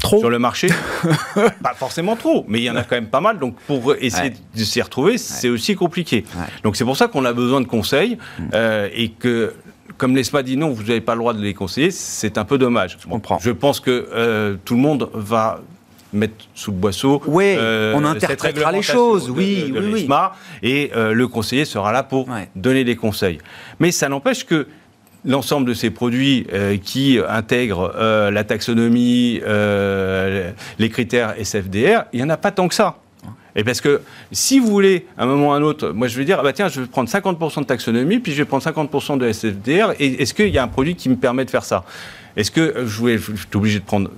Trop. 0.00 0.18
sur 0.20 0.30
le 0.30 0.38
marché 0.38 0.68
Pas 1.62 1.74
forcément 1.76 2.16
trop, 2.16 2.44
mais 2.48 2.58
il 2.60 2.64
y 2.64 2.70
en 2.70 2.76
a 2.76 2.82
quand 2.84 2.96
même 2.96 3.08
pas 3.08 3.20
mal. 3.20 3.38
Donc 3.38 3.56
pour 3.66 3.94
essayer 4.00 4.30
Ouais. 4.30 4.36
de 4.56 4.64
s'y 4.64 4.80
retrouver, 4.82 5.18
c'est 5.18 5.48
aussi 5.48 5.74
compliqué. 5.74 6.24
Ouais. 6.36 6.44
Donc 6.64 6.76
c'est 6.76 6.84
pour 6.84 6.96
ça 6.96 7.08
qu'on 7.08 7.24
a 7.24 7.32
besoin 7.32 7.60
de 7.60 7.66
conseils 7.66 8.18
euh, 8.54 8.88
et 8.94 9.10
que. 9.10 9.54
Comme 9.98 10.16
l'ESMA 10.16 10.42
dit 10.42 10.56
non, 10.56 10.70
vous 10.70 10.84
n'avez 10.84 11.02
pas 11.02 11.12
le 11.14 11.18
droit 11.18 11.34
de 11.34 11.42
les 11.42 11.52
conseiller, 11.52 11.90
c'est 11.90 12.38
un 12.38 12.44
peu 12.46 12.56
dommage. 12.56 12.96
Je 13.02 13.06
comprends. 13.06 13.38
Je 13.38 13.50
pense 13.50 13.80
que 13.80 14.08
euh, 14.14 14.56
tout 14.64 14.74
le 14.74 14.80
monde 14.80 15.10
va 15.12 15.60
mettre 16.14 16.34
sous 16.54 16.70
le 16.70 16.76
boisseau. 16.78 17.20
Oui, 17.26 17.54
euh, 17.58 17.92
on 17.94 17.98
cette 18.14 18.24
interprétera 18.24 18.72
les 18.72 18.80
choses, 18.82 19.26
de- 19.26 19.30
oui, 19.32 19.64
de, 19.70 19.74
de 19.74 19.80
oui, 19.80 19.86
oui. 19.92 20.00
l'ESMA, 20.00 20.32
et 20.62 20.90
euh, 20.96 21.12
le 21.12 21.28
conseiller 21.28 21.66
sera 21.66 21.92
là 21.92 22.02
pour 22.02 22.28
Ouais. 22.30 22.48
donner 22.56 22.82
des 22.84 22.96
conseils. 22.96 23.38
Mais 23.78 23.92
ça 23.92 24.08
n'empêche 24.08 24.46
que 24.46 24.66
l'ensemble 25.24 25.66
de 25.68 25.74
ces 25.74 25.90
produits 25.90 26.46
euh, 26.52 26.76
qui 26.76 27.18
intègrent 27.28 27.92
euh, 27.96 28.30
la 28.30 28.44
taxonomie, 28.44 29.40
euh, 29.46 30.50
les 30.78 30.88
critères 30.88 31.34
SFDR, 31.38 32.04
il 32.12 32.18
n'y 32.18 32.22
en 32.22 32.30
a 32.30 32.36
pas 32.36 32.50
tant 32.50 32.68
que 32.68 32.74
ça. 32.74 32.96
Et 33.56 33.64
parce 33.64 33.80
que 33.80 34.00
si 34.30 34.60
vous 34.60 34.68
voulez, 34.68 35.06
à 35.18 35.24
un 35.24 35.26
moment 35.26 35.48
ou 35.48 35.52
à 35.52 35.56
un 35.56 35.62
autre, 35.62 35.90
moi 35.90 36.06
je 36.06 36.16
vais 36.16 36.24
dire, 36.24 36.38
ah 36.38 36.42
bah 36.42 36.52
tiens, 36.52 36.68
je 36.68 36.82
vais 36.82 36.86
prendre 36.86 37.08
50% 37.08 37.60
de 37.60 37.64
taxonomie, 37.64 38.20
puis 38.20 38.32
je 38.32 38.38
vais 38.38 38.44
prendre 38.44 38.62
50% 38.62 39.18
de 39.18 39.30
SFDR, 39.32 39.92
et 39.98 40.22
est-ce 40.22 40.34
qu'il 40.34 40.48
y 40.48 40.58
a 40.58 40.62
un 40.62 40.68
produit 40.68 40.94
qui 40.94 41.08
me 41.08 41.16
permet 41.16 41.44
de 41.44 41.50
faire 41.50 41.64
ça? 41.64 41.84
Est-ce 42.36 42.52
que 42.52 42.86
je, 42.86 43.04
vais, 43.04 43.18
je 43.18 43.32
suis 43.34 43.46
obligé 43.54 43.80
de 43.80 43.84
prendre 43.84 44.10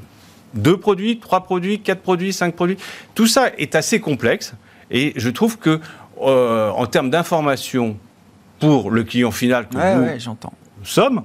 deux 0.52 0.76
produits, 0.76 1.18
trois 1.18 1.44
produits, 1.44 1.80
quatre 1.80 2.02
produits, 2.02 2.34
cinq 2.34 2.54
produits? 2.54 2.76
Tout 3.14 3.26
ça 3.26 3.48
est 3.56 3.74
assez 3.74 4.00
complexe, 4.00 4.52
et 4.90 5.14
je 5.16 5.30
trouve 5.30 5.58
que 5.58 5.80
en 6.20 6.86
termes 6.86 7.10
d'information 7.10 7.96
pour 8.60 8.90
le 8.92 9.02
client 9.02 9.32
final 9.32 9.66
que 9.66 9.76
Ouais, 9.76 9.96
vous 9.96 10.02
ouais. 10.02 10.18
Sommes, 10.84 11.22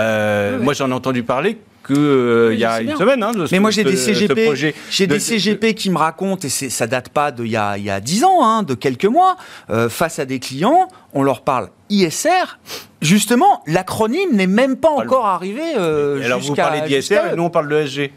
euh, 0.00 0.58
moi 0.60 0.74
j'en 0.74 0.90
ai 0.90 0.92
entendu 0.94 1.22
parler 1.22 1.58
que 1.82 1.94
euh, 1.94 2.54
y 2.54 2.64
a 2.64 2.80
une 2.80 2.88
bien. 2.88 2.96
semaine. 2.96 3.22
hein, 3.22 3.30
de 3.32 3.46
ce- 3.46 3.54
Mais 3.54 3.60
moi 3.60 3.70
j'ai 3.70 3.84
des 3.84 3.96
CGP, 3.96 4.44
projet 4.46 4.74
j'ai 4.90 5.06
de- 5.06 5.14
des 5.14 5.20
CGP 5.20 5.74
qui 5.74 5.88
me 5.90 5.98
racontent 5.98 6.44
et 6.44 6.48
c'est- 6.50 6.68
ça 6.68 6.86
date 6.88 7.10
pas 7.10 7.30
d'il 7.30 7.46
y 7.46 7.56
a 7.56 7.78
il 7.78 7.84
y 7.84 7.90
a 7.90 8.00
dix 8.00 8.24
ans, 8.24 8.44
hein, 8.44 8.62
de 8.64 8.74
quelques 8.74 9.04
mois, 9.04 9.36
euh, 9.70 9.88
face 9.88 10.18
à 10.18 10.24
des 10.24 10.40
clients, 10.40 10.88
on 11.14 11.22
leur 11.22 11.42
parle 11.42 11.68
ISR. 11.88 12.58
Justement, 13.02 13.62
l'acronyme 13.68 14.32
n'est 14.32 14.48
même 14.48 14.76
pas 14.76 14.90
encore 14.90 15.26
arrivé. 15.26 15.62
euh, 15.76 16.20
alors 16.24 16.40
vous 16.40 16.54
parlez 16.56 16.80
d'ISR 16.88 17.14
et 17.32 17.36
nous 17.36 17.44
on 17.44 17.50
parle 17.50 17.68
de 17.68 17.76
SG. 17.76 18.12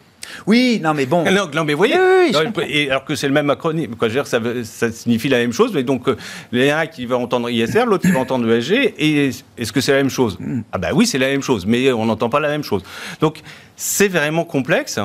Oui, 0.47 0.79
non 0.83 0.93
mais 0.93 1.05
bon. 1.05 1.23
Non, 1.23 1.49
non, 1.53 1.63
mais 1.63 1.73
vous 1.73 1.77
voyez, 1.77 1.95
Oui, 1.95 2.31
oui, 2.31 2.31
Non, 2.31 2.63
et 2.67 2.89
alors 2.89 3.05
que 3.05 3.15
c'est 3.15 3.27
le 3.27 3.33
même 3.33 3.49
acronyme, 3.49 3.95
quoi, 3.95 4.07
je 4.09 4.13
veux 4.19 4.23
dire, 4.23 4.65
ça, 4.65 4.91
signifie 4.91 5.29
la 5.29 5.37
même 5.39 5.53
chose, 5.53 5.71
mais 5.73 5.83
donc 5.83 6.07
euh, 6.07 6.15
il 6.51 6.63
y 6.63 6.71
en 6.71 6.77
a 6.77 6.79
un 6.81 6.87
qui 6.87 7.05
va 7.05 7.17
entendre 7.17 7.49
ISR, 7.49 7.85
l'autre 7.85 8.07
qui 8.07 8.11
va 8.13 8.19
entendre 8.19 8.49
ESG, 8.51 8.93
et 8.97 9.29
est-ce 9.57 9.71
que 9.71 9.81
c'est 9.81 9.91
la 9.91 9.97
même 9.99 10.09
chose? 10.09 10.37
Hmm. 10.39 10.61
Ah 10.71 10.77
bah 10.77 10.89
oui, 10.93 11.05
c'est 11.05 11.17
la 11.17 11.27
même 11.27 11.41
chose, 11.41 11.65
mais 11.65 11.91
on 11.91 12.05
n'entend 12.05 12.29
pas 12.29 12.39
la 12.39 12.49
même 12.49 12.63
chose. 12.63 12.83
Donc 13.21 13.39
c'est 13.75 14.07
vraiment 14.07 14.43
complexe, 14.45 14.99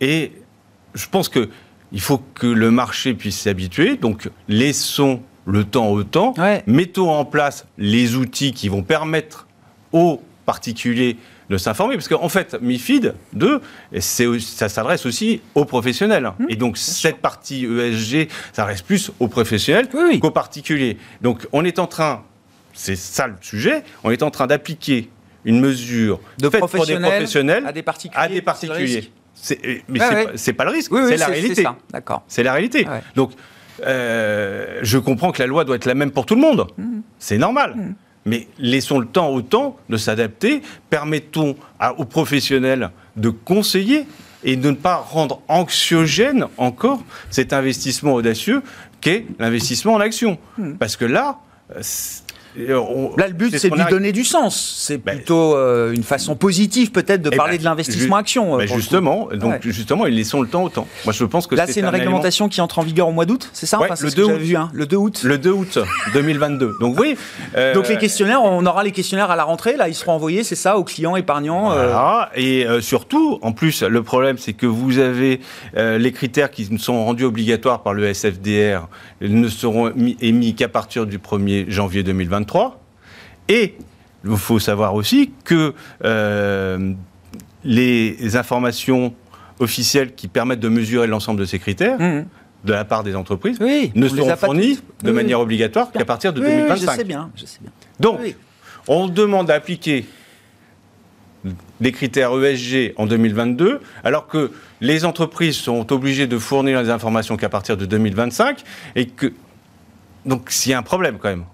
et 0.00 0.32
je 0.94 1.06
pense 1.10 1.28
que 1.28 1.48
il 1.92 2.00
faut 2.00 2.20
que 2.34 2.46
le 2.46 2.70
marché 2.70 3.14
puisse 3.14 3.38
s'habituer, 3.40 3.96
donc 3.96 4.28
laissons 4.48 5.22
le 5.46 5.64
temps 5.64 5.88
au 5.88 6.02
temps, 6.04 6.34
Ouais. 6.36 6.62
mettons 6.66 7.10
en 7.10 7.24
place 7.24 7.66
les 7.78 8.16
outils 8.16 8.52
qui 8.52 8.68
vont 8.68 8.82
permettre 8.82 9.46
aux 9.92 10.22
particuliers 10.44 11.16
de 11.50 11.56
s'informer. 11.56 11.94
Parce 11.94 12.08
qu'en 12.08 12.28
fait, 12.28 12.56
MIFID 12.60 13.14
2, 13.32 13.60
c'est 14.00 14.26
aussi- 14.26 14.54
ça 14.56 14.68
s'adresse 14.68 15.06
aussi 15.06 15.40
aux 15.54 15.64
professionnels. 15.64 16.32
Mmh, 16.38 16.46
Et 16.48 16.56
donc, 16.56 16.76
cette 16.78 17.18
partie 17.18 17.64
ESG, 17.64 18.28
ça 18.52 18.64
reste 18.64 18.84
plus 18.86 19.10
aux 19.20 19.28
professionnels 19.28 19.88
Oui, 19.94 20.00
oui. 20.08 20.20
qu'aux 20.20 20.30
particuliers. 20.30 20.98
Donc, 21.22 21.46
on 21.52 21.64
est 21.64 21.78
en 21.78 21.86
train, 21.86 22.22
c'est 22.74 22.96
ça 22.96 23.26
le 23.26 23.34
sujet, 23.40 23.82
on 24.04 24.10
est 24.10 24.22
en 24.22 24.30
train 24.30 24.46
d'appliquer 24.46 25.10
une 25.44 25.60
mesure 25.60 26.20
De 26.38 26.50
faite 26.50 26.60
pour 26.60 26.68
des 26.86 26.96
professionnels 26.98 27.64
à 27.66 27.72
des 27.72 27.82
particuliers, 27.82 28.22
à 28.24 28.28
des 28.28 28.42
particuliers. 28.42 29.12
C'est- 29.40 29.60
Mais 29.88 30.00
Ouais, 30.00 30.26
c'est 30.34 30.50
ouais. 30.50 30.56
pas- 30.56 30.64
le 30.64 30.70
risque, 30.70 30.90
Oui, 30.92 31.00
oui, 31.02 31.08
c'est 31.10 31.16
la 31.16 31.26
réalité. 31.26 31.62
ça. 31.62 31.76
D'accord. 31.92 32.22
C'est 32.26 32.42
la 32.42 32.52
réalité. 32.52 32.86
Donc, 33.14 33.32
euh, 33.86 34.80
je 34.82 34.98
comprends 34.98 35.30
que 35.32 35.40
la 35.40 35.46
loi 35.46 35.64
doit 35.64 35.76
être 35.76 35.86
la 35.86 35.94
même 35.94 36.10
pour 36.10 36.26
tout 36.26 36.34
le 36.34 36.40
monde. 36.40 36.66
Mmh. 36.76 37.00
C'est 37.18 37.38
normal. 37.38 37.94
Mais 38.28 38.46
laissons 38.58 38.98
le 38.98 39.06
temps 39.06 39.30
au 39.30 39.40
temps 39.42 39.76
de 39.88 39.96
s'adapter. 39.96 40.60
Permettons 40.90 41.56
à- 41.80 41.94
aux 41.98 42.04
professionnels 42.04 42.90
de 43.16 43.30
conseiller 43.30 44.06
et 44.44 44.56
de 44.56 44.70
ne 44.70 44.76
pas 44.76 44.96
rendre 44.96 45.40
anxiogène 45.48 46.46
encore 46.58 47.02
cet 47.30 47.52
investissement 47.52 48.12
audacieux 48.14 48.62
qu'est 49.00 49.24
l'investissement 49.38 49.94
en 49.94 50.00
action. 50.00 50.38
Parce 50.78 50.96
que 50.96 51.04
là, 51.06 51.38
euh, 51.74 51.78
c'est- 51.80 52.22
on- 52.72 53.14
Là, 53.16 53.28
le 53.28 53.34
but, 53.34 53.52
ce 53.52 53.58
c'est 53.58 53.70
de 53.70 53.74
lui 53.76 53.84
donner 53.90 54.12
du 54.12 54.24
sens. 54.24 54.76
C'est 54.78 54.98
Ben, 54.98 55.16
plutôt 55.16 55.54
euh, 55.54 55.92
une 55.92 56.02
façon 56.02 56.34
positive, 56.36 56.90
peut-être, 56.92 57.22
de 57.22 57.30
Eh 57.32 57.36
parler 57.36 57.52
ben, 57.56 57.60
de 57.60 57.64
l'investissement 57.64 58.16
ju- 58.16 58.20
action. 58.20 58.54
euh, 58.54 58.58
ben 58.58 58.68
justement, 58.68 59.28
donc 59.34 59.52
Ouais. 59.52 59.58
justement, 59.62 60.06
et 60.06 60.10
laissons 60.10 60.40
le 60.42 60.48
temps 60.48 60.64
au 60.64 60.68
temps. 60.68 60.86
Moi, 61.04 61.12
je 61.12 61.24
pense 61.24 61.46
que 61.46 61.54
Là, 61.54 61.66
c'est 61.66 61.80
une 61.80 61.86
un 61.86 61.88
élément- 61.90 61.98
réglementation 62.04 62.48
qui 62.48 62.60
entre 62.60 62.78
en 62.78 62.82
vigueur 62.82 63.08
au 63.08 63.12
mois 63.12 63.26
d'août, 63.26 63.50
c'est 63.52 63.66
ça? 63.66 63.78
Ouais, 63.78 63.84
Enfin, 63.90 63.94
le 64.02 64.10
ce 64.10 64.14
que 64.14 64.20
2 64.20 64.26
j'avais 64.26 64.38
août. 64.38 64.44
vu, 64.44 64.56
hein, 64.56 64.70
le 64.72 64.86
2 64.86 64.96
août. 64.96 65.20
Le 65.24 65.38
2 65.38 65.50
août 65.50 65.78
2022. 66.14 66.72
Donc, 66.80 66.98
oui. 66.98 67.16
euh, 67.56 67.74
Donc 67.74 67.88
les 67.88 67.96
questionnaires, 67.98 68.42
on 68.42 68.64
aura 68.66 68.82
les 68.84 68.92
questionnaires 68.92 69.30
à 69.30 69.36
la 69.36 69.44
rentrée, 69.44 69.76
là, 69.76 69.88
ils 69.88 69.94
seront 69.94 70.12
envoyés, 70.12 70.44
c'est 70.44 70.54
ça, 70.56 70.78
aux 70.78 70.84
clients 70.84 71.16
épargnants. 71.16 71.72
euh, 71.72 71.86
Voilà. 71.88 72.30
Et 72.34 72.66
euh, 72.66 72.80
surtout, 72.80 73.38
en 73.42 73.52
plus, 73.52 73.82
le 73.82 74.02
problème, 74.02 74.36
c'est 74.38 74.52
que 74.52 74.66
vous 74.66 74.98
avez 74.98 75.40
euh, 75.76 75.98
les 75.98 76.12
critères 76.12 76.50
qui 76.50 76.68
sont 76.78 77.04
rendus 77.04 77.24
obligatoires 77.24 77.82
par 77.82 77.94
le 77.94 78.04
SFDR 78.06 78.88
ne 79.20 79.48
seront 79.48 79.92
mis- 79.94 80.16
émis 80.20 80.54
qu'à 80.54 80.68
partir 80.68 81.06
du 81.06 81.18
1er 81.18 81.66
janvier 81.68 82.02
2023. 82.02 82.47
Et 83.48 83.76
il 84.24 84.36
faut 84.36 84.58
savoir 84.58 84.94
aussi 84.94 85.32
que 85.44 85.74
euh, 86.04 86.92
les 87.64 88.36
informations 88.36 89.14
officielles 89.60 90.14
qui 90.14 90.28
permettent 90.28 90.60
de 90.60 90.68
mesurer 90.68 91.06
l'ensemble 91.06 91.40
de 91.40 91.44
ces 91.44 91.58
critères 91.58 92.00
hum, 92.00 92.24
de 92.64 92.72
la 92.72 92.84
part 92.84 93.04
des 93.04 93.14
entreprises 93.14 93.58
ne 93.60 94.08
seront 94.08 94.36
fournis 94.36 94.80
de 95.02 95.12
manière 95.12 95.40
obligatoire 95.40 95.90
qu'à 95.92 96.04
partir 96.04 96.32
de 96.32 96.40
2025. 96.40 96.92
Je 96.92 96.96
sais 96.96 97.04
bien, 97.04 97.30
je 97.36 97.46
sais 97.46 97.58
bien. 97.60 97.70
Donc, 98.00 98.20
on 98.88 99.06
demande 99.08 99.46
d'appliquer 99.46 100.06
des 101.80 101.92
critères 101.92 102.32
ESG 102.32 102.94
en 102.96 103.06
2022, 103.06 103.80
alors 104.02 104.26
que 104.26 104.50
les 104.80 105.04
entreprises 105.04 105.56
sont 105.56 105.92
obligées 105.92 106.26
de 106.26 106.38
fournir 106.38 106.82
les 106.82 106.90
informations 106.90 107.36
qu'à 107.36 107.48
partir 107.48 107.76
de 107.76 107.86
2025, 107.86 108.62
et 108.96 109.06
que 109.06 109.32
donc 110.26 110.50
s'il 110.50 110.72
y 110.72 110.74
a 110.74 110.78
un 110.78 110.82
problème 110.82 111.18
quand 111.18 111.28
même. 111.28 111.44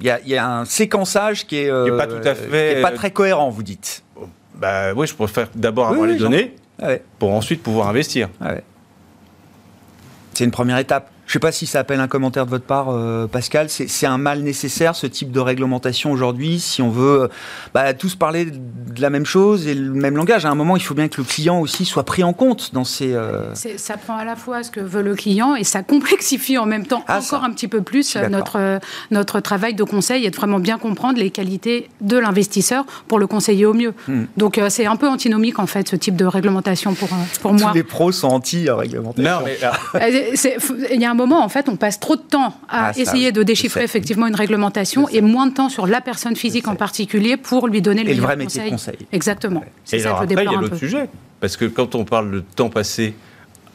Il 0.00 0.06
y, 0.26 0.36
a, 0.36 0.48
un 0.48 0.64
séquençage 0.64 1.46
qui 1.46 1.56
est, 1.56 1.96
pas 1.96 2.06
tout 2.06 2.20
à 2.24 2.34
fait, 2.34 2.80
pas 2.82 2.92
très 2.92 3.10
cohérent, 3.10 3.50
vous 3.50 3.62
dites. 3.62 4.02
Bah 4.54 4.92
oui, 4.94 5.06
je 5.06 5.14
préfère 5.14 5.48
d'abord 5.54 5.88
avoir 5.88 6.06
les 6.06 6.16
données 6.16 6.54
ah 6.80 6.92
pour 7.18 7.32
ensuite 7.32 7.62
pouvoir 7.62 7.88
investir. 7.88 8.28
Ah 8.40 8.54
C'est 10.34 10.44
une 10.44 10.50
première 10.50 10.78
étape. 10.78 11.10
Je 11.28 11.32
ne 11.32 11.34
sais 11.34 11.40
pas 11.40 11.52
si 11.52 11.66
ça 11.66 11.80
appelle 11.80 12.00
un 12.00 12.08
commentaire 12.08 12.46
de 12.46 12.50
votre 12.50 12.64
part, 12.64 12.88
euh, 12.88 13.26
Pascal. 13.26 13.68
C'est 13.68 14.06
un 14.06 14.16
mal 14.16 14.40
nécessaire, 14.40 14.96
ce 14.96 15.06
type 15.06 15.30
de 15.30 15.40
réglementation 15.40 16.10
aujourd'hui, 16.10 16.58
si 16.58 16.80
on 16.80 16.88
veut 16.88 17.24
euh, 17.24 17.28
bah, 17.74 17.92
tous 17.92 18.14
parler 18.14 18.46
de 18.46 19.00
la 19.02 19.10
même 19.10 19.26
chose 19.26 19.66
et 19.66 19.74
le 19.74 19.92
même 19.92 20.16
langage. 20.16 20.46
À 20.46 20.50
un 20.50 20.54
moment, 20.54 20.74
il 20.74 20.82
faut 20.82 20.94
bien 20.94 21.06
que 21.08 21.18
le 21.18 21.24
client 21.24 21.60
aussi 21.60 21.84
soit 21.84 22.04
pris 22.04 22.24
en 22.24 22.32
compte 22.32 22.72
dans 22.72 22.84
ces... 22.84 23.12
Euh, 23.12 23.54
ça 23.54 23.98
prend 23.98 24.16
à 24.16 24.24
la 24.24 24.36
fois 24.36 24.62
ce 24.62 24.70
que 24.70 24.80
veut 24.80 25.02
le 25.02 25.14
client 25.14 25.54
et 25.54 25.64
ça 25.64 25.82
complexifie 25.82 26.56
en 26.56 26.64
même 26.64 26.86
temps 26.86 27.04
ah, 27.06 27.18
encore 27.18 27.44
un 27.44 27.50
petit 27.50 27.68
peu 27.68 27.82
plus 27.82 28.16
notre, 28.30 28.80
notre 29.10 29.40
travail 29.40 29.74
de 29.74 29.84
conseil 29.84 30.24
et 30.24 30.30
de 30.30 30.36
vraiment 30.36 30.60
bien 30.60 30.78
comprendre 30.78 31.18
les 31.18 31.28
qualités 31.28 31.90
de 32.00 32.16
l'investisseur 32.16 32.86
pour 33.06 33.18
le 33.18 33.26
conseiller 33.26 33.66
au 33.66 33.74
mieux. 33.74 33.92
Hmm. 34.08 34.24
Donc 34.38 34.58
c'est 34.70 34.86
un 34.86 34.96
peu 34.96 35.08
antinomique 35.08 35.58
en 35.58 35.66
fait, 35.66 35.90
ce 35.90 35.96
type 35.96 36.16
de 36.16 36.24
réglementation 36.24 36.94
pour, 36.94 37.10
pour 37.42 37.52
moi. 37.52 37.68
Tous 37.68 37.76
les 37.76 37.82
pros 37.82 38.12
sont 38.12 38.28
anti-réglementation. 38.28 39.30
Non, 39.30 39.44
mais... 39.44 39.58
il 40.90 41.00
y 41.00 41.04
a 41.04 41.10
un 41.10 41.17
moment, 41.18 41.44
en 41.44 41.48
fait, 41.50 41.68
on 41.68 41.76
passe 41.76 42.00
trop 42.00 42.16
de 42.16 42.22
temps 42.22 42.54
à 42.68 42.86
ah, 42.86 42.92
essayer 42.96 43.32
de 43.32 43.42
déchiffrer 43.42 43.82
effectivement 43.84 44.26
une 44.26 44.34
réglementation 44.34 45.08
et 45.08 45.20
moins 45.20 45.46
de 45.46 45.52
temps 45.52 45.68
sur 45.68 45.86
la 45.86 46.00
personne 46.00 46.36
physique 46.36 46.68
en 46.68 46.76
particulier 46.76 47.36
pour 47.36 47.68
lui 47.68 47.82
donner 47.82 48.04
le, 48.04 48.10
et 48.10 48.14
le 48.14 48.22
vrai 48.22 48.36
métier 48.36 48.64
de 48.64 48.70
conseil. 48.70 48.96
Exactement. 49.12 49.62
C'est 49.84 49.98
ça 49.98 50.12
après, 50.18 50.26
il 50.30 50.50
y 50.50 50.54
a 50.54 50.60
l'autre 50.60 50.76
sujet. 50.76 51.10
Parce 51.40 51.56
que 51.56 51.66
quand 51.66 51.94
on 51.94 52.04
parle 52.04 52.30
de 52.30 52.40
temps 52.40 52.70
passé 52.70 53.14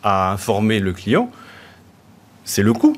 à 0.01 0.31
informer 0.31 0.79
le 0.79 0.93
client, 0.93 1.29
c'est 2.43 2.63
le 2.63 2.73
coût. 2.73 2.95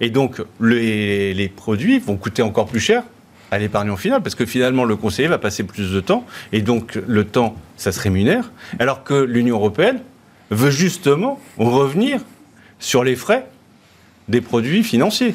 Et 0.00 0.10
donc, 0.10 0.42
les, 0.60 1.34
les 1.34 1.48
produits 1.48 1.98
vont 1.98 2.16
coûter 2.16 2.42
encore 2.42 2.66
plus 2.66 2.80
cher 2.80 3.04
à 3.50 3.58
l'épargnant 3.58 3.96
final, 3.96 4.20
parce 4.22 4.34
que 4.34 4.46
finalement, 4.46 4.84
le 4.84 4.96
conseiller 4.96 5.28
va 5.28 5.38
passer 5.38 5.62
plus 5.62 5.92
de 5.92 6.00
temps, 6.00 6.26
et 6.52 6.60
donc 6.60 6.98
le 7.06 7.24
temps, 7.24 7.54
ça 7.76 7.92
se 7.92 8.00
rémunère, 8.00 8.50
alors 8.80 9.04
que 9.04 9.14
l'Union 9.14 9.56
européenne 9.56 10.00
veut 10.50 10.70
justement 10.70 11.38
revenir 11.56 12.20
sur 12.80 13.04
les 13.04 13.14
frais 13.14 13.46
des 14.28 14.40
produits 14.40 14.82
financiers. 14.82 15.34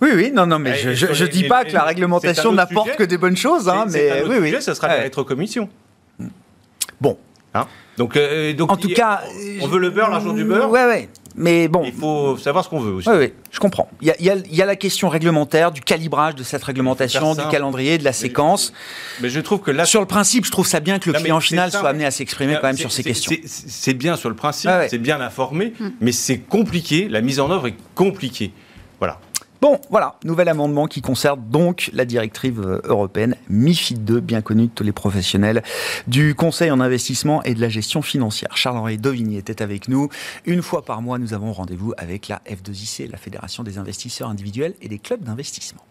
Oui, 0.00 0.10
oui, 0.14 0.32
non, 0.32 0.46
non, 0.46 0.58
mais 0.58 0.74
je 0.74 1.06
ne 1.06 1.28
dis 1.28 1.44
pas 1.44 1.64
que 1.64 1.72
la 1.72 1.84
réglementation 1.84 2.52
n'apporte 2.52 2.96
que 2.96 3.04
des 3.04 3.18
bonnes 3.18 3.36
choses, 3.36 3.68
hein, 3.68 3.86
mais 3.90 4.22
oui, 4.28 4.36
oui. 4.40 4.62
ça 4.62 4.74
sera 4.74 4.88
la 4.88 5.02
rétrocommission. 5.02 5.68
Bon. 7.00 7.18
Hein? 7.54 7.66
Donc, 7.98 8.16
euh, 8.16 8.52
donc, 8.54 8.72
en 8.72 8.76
tout 8.76 8.88
cas, 8.88 9.22
on 9.60 9.66
veut 9.66 9.78
le 9.78 9.90
beurre, 9.90 10.10
l'argent 10.10 10.32
du 10.32 10.44
beurre. 10.44 10.70
Oui, 10.70 10.80
oui. 10.88 11.08
Mais 11.36 11.68
bon. 11.68 11.82
Il 11.84 11.92
faut 11.92 12.36
savoir 12.36 12.64
ce 12.64 12.68
qu'on 12.68 12.80
veut 12.80 12.92
aussi. 12.92 13.08
Oui, 13.08 13.16
oui, 13.18 13.32
je 13.50 13.58
comprends. 13.58 13.88
Il 14.00 14.14
y, 14.20 14.62
a, 14.62 14.66
la 14.66 14.76
question 14.76 15.08
réglementaire, 15.08 15.72
du 15.72 15.80
calibrage 15.80 16.34
de 16.34 16.42
cette 16.42 16.62
réglementation, 16.62 17.34
du 17.34 17.46
calendrier, 17.50 17.98
de 17.98 18.04
la 18.04 18.12
séquence. 18.12 18.72
Mais 19.20 19.28
je 19.28 19.40
trouve 19.40 19.60
que 19.60 19.70
là. 19.70 19.84
Sur 19.84 20.00
le 20.00 20.06
principe, 20.06 20.44
je 20.44 20.50
trouve 20.50 20.66
ça 20.66 20.80
bien 20.80 20.98
que 20.98 21.10
le 21.10 21.18
client 21.18 21.40
final 21.40 21.70
soit 21.70 21.88
amené 21.88 22.04
à 22.04 22.10
s'exprimer 22.10 22.56
quand 22.60 22.68
même 22.68 22.76
sur 22.76 22.92
ces 22.92 23.02
questions. 23.02 23.34
C'est 23.44 23.94
bien 23.94 24.16
sur 24.16 24.28
le 24.28 24.36
principe, 24.36 24.70
c'est 24.88 24.98
bien 24.98 25.20
informé, 25.20 25.74
mm. 25.78 25.88
mais 26.00 26.12
c'est 26.12 26.38
compliqué, 26.38 27.08
la 27.08 27.20
mise 27.20 27.40
en 27.40 27.50
œuvre 27.50 27.66
est 27.68 27.76
compliquée. 27.94 28.52
Voilà. 28.98 29.18
Bon, 29.62 29.80
voilà, 29.90 30.16
nouvel 30.24 30.48
amendement 30.48 30.88
qui 30.88 31.02
concerne 31.02 31.40
donc 31.48 31.88
la 31.92 32.04
directive 32.04 32.60
euh, 32.60 32.80
européenne 32.82 33.36
MIFID 33.48 34.04
2, 34.04 34.18
bien 34.18 34.42
connue 34.42 34.66
de 34.66 34.72
tous 34.74 34.82
les 34.82 34.90
professionnels 34.90 35.62
du 36.08 36.34
conseil 36.34 36.72
en 36.72 36.80
investissement 36.80 37.44
et 37.44 37.54
de 37.54 37.60
la 37.60 37.68
gestion 37.68 38.02
financière. 38.02 38.56
Charles-Henri 38.56 38.98
Dovigny 38.98 39.36
était 39.36 39.62
avec 39.62 39.86
nous. 39.86 40.08
Une 40.46 40.62
fois 40.62 40.84
par 40.84 41.00
mois, 41.00 41.20
nous 41.20 41.32
avons 41.32 41.52
rendez-vous 41.52 41.94
avec 41.96 42.26
la 42.26 42.42
F2IC, 42.44 43.08
la 43.08 43.18
Fédération 43.18 43.62
des 43.62 43.78
investisseurs 43.78 44.28
individuels 44.28 44.74
et 44.82 44.88
des 44.88 44.98
clubs 44.98 45.22
d'investissement. 45.22 45.84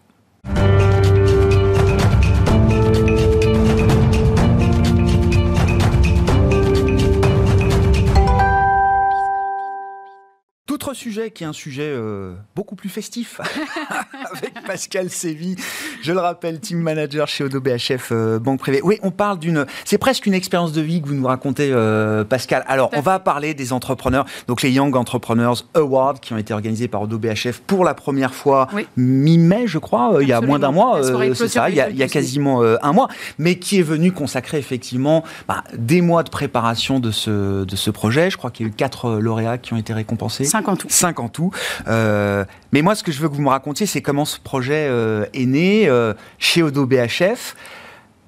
Autre 10.72 10.94
sujet 10.94 11.30
qui 11.30 11.44
est 11.44 11.46
un 11.46 11.52
sujet 11.52 11.84
euh, 11.86 12.32
beaucoup 12.56 12.76
plus 12.76 12.88
festif 12.88 13.42
avec 14.32 14.54
Pascal 14.66 15.10
Sévy, 15.10 15.54
je 16.00 16.12
le 16.12 16.18
rappelle, 16.18 16.60
team 16.60 16.78
manager 16.78 17.28
chez 17.28 17.44
Odo 17.44 17.60
BHF 17.60 18.08
euh, 18.10 18.38
Banque 18.38 18.60
Privée. 18.60 18.80
Oui, 18.82 18.98
on 19.02 19.10
parle 19.10 19.38
d'une, 19.38 19.66
c'est 19.84 19.98
presque 19.98 20.24
une 20.24 20.32
expérience 20.32 20.72
de 20.72 20.80
vie 20.80 21.02
que 21.02 21.08
vous 21.08 21.14
nous 21.14 21.26
racontez, 21.26 21.68
euh, 21.70 22.24
Pascal. 22.24 22.64
Alors, 22.68 22.88
on 22.94 23.02
va 23.02 23.18
parler 23.18 23.52
des 23.52 23.74
entrepreneurs, 23.74 24.24
donc 24.48 24.62
les 24.62 24.70
Young 24.70 24.96
Entrepreneurs 24.96 25.62
Awards 25.74 26.20
qui 26.20 26.32
ont 26.32 26.38
été 26.38 26.54
organisés 26.54 26.88
par 26.88 27.02
Odo 27.02 27.18
BHF 27.18 27.60
pour 27.66 27.84
la 27.84 27.92
première 27.92 28.32
fois 28.32 28.66
mi-mai, 28.96 29.66
je 29.66 29.78
crois, 29.78 30.16
il 30.22 30.28
y 30.28 30.32
a 30.32 30.40
moins 30.40 30.58
d'un 30.58 30.72
mois, 30.72 31.02
c'est 31.34 31.48
ça, 31.48 31.68
il 31.68 31.76
y 31.76 32.02
a, 32.02 32.08
quasiment 32.08 32.62
un 32.62 32.92
mois, 32.94 33.08
mais 33.36 33.58
qui 33.58 33.80
est 33.80 33.82
venu 33.82 34.10
consacrer 34.10 34.56
effectivement 34.56 35.22
bah, 35.46 35.64
des 35.76 36.00
mois 36.00 36.22
de 36.22 36.30
préparation 36.30 36.98
de 36.98 37.10
ce 37.10 37.64
de 37.64 37.76
ce 37.76 37.90
projet. 37.90 38.30
Je 38.30 38.38
crois 38.38 38.50
qu'il 38.50 38.64
y 38.64 38.68
a 38.70 38.72
eu 38.72 38.74
quatre 38.74 39.18
lauréats 39.18 39.58
qui 39.58 39.74
ont 39.74 39.76
été 39.76 39.92
récompensés. 39.92 40.44
5 40.88 41.20
en 41.20 41.28
tout. 41.28 41.50
Euh, 41.88 42.44
mais 42.72 42.82
moi, 42.82 42.94
ce 42.94 43.02
que 43.02 43.12
je 43.12 43.20
veux 43.20 43.28
que 43.28 43.34
vous 43.34 43.42
me 43.42 43.48
racontiez, 43.48 43.86
c'est 43.86 44.02
comment 44.02 44.24
ce 44.24 44.38
projet 44.38 44.86
euh, 44.88 45.26
est 45.34 45.46
né 45.46 45.88
euh, 45.88 46.14
chez 46.38 46.62
Odo 46.62 46.86
BHF 46.86 47.54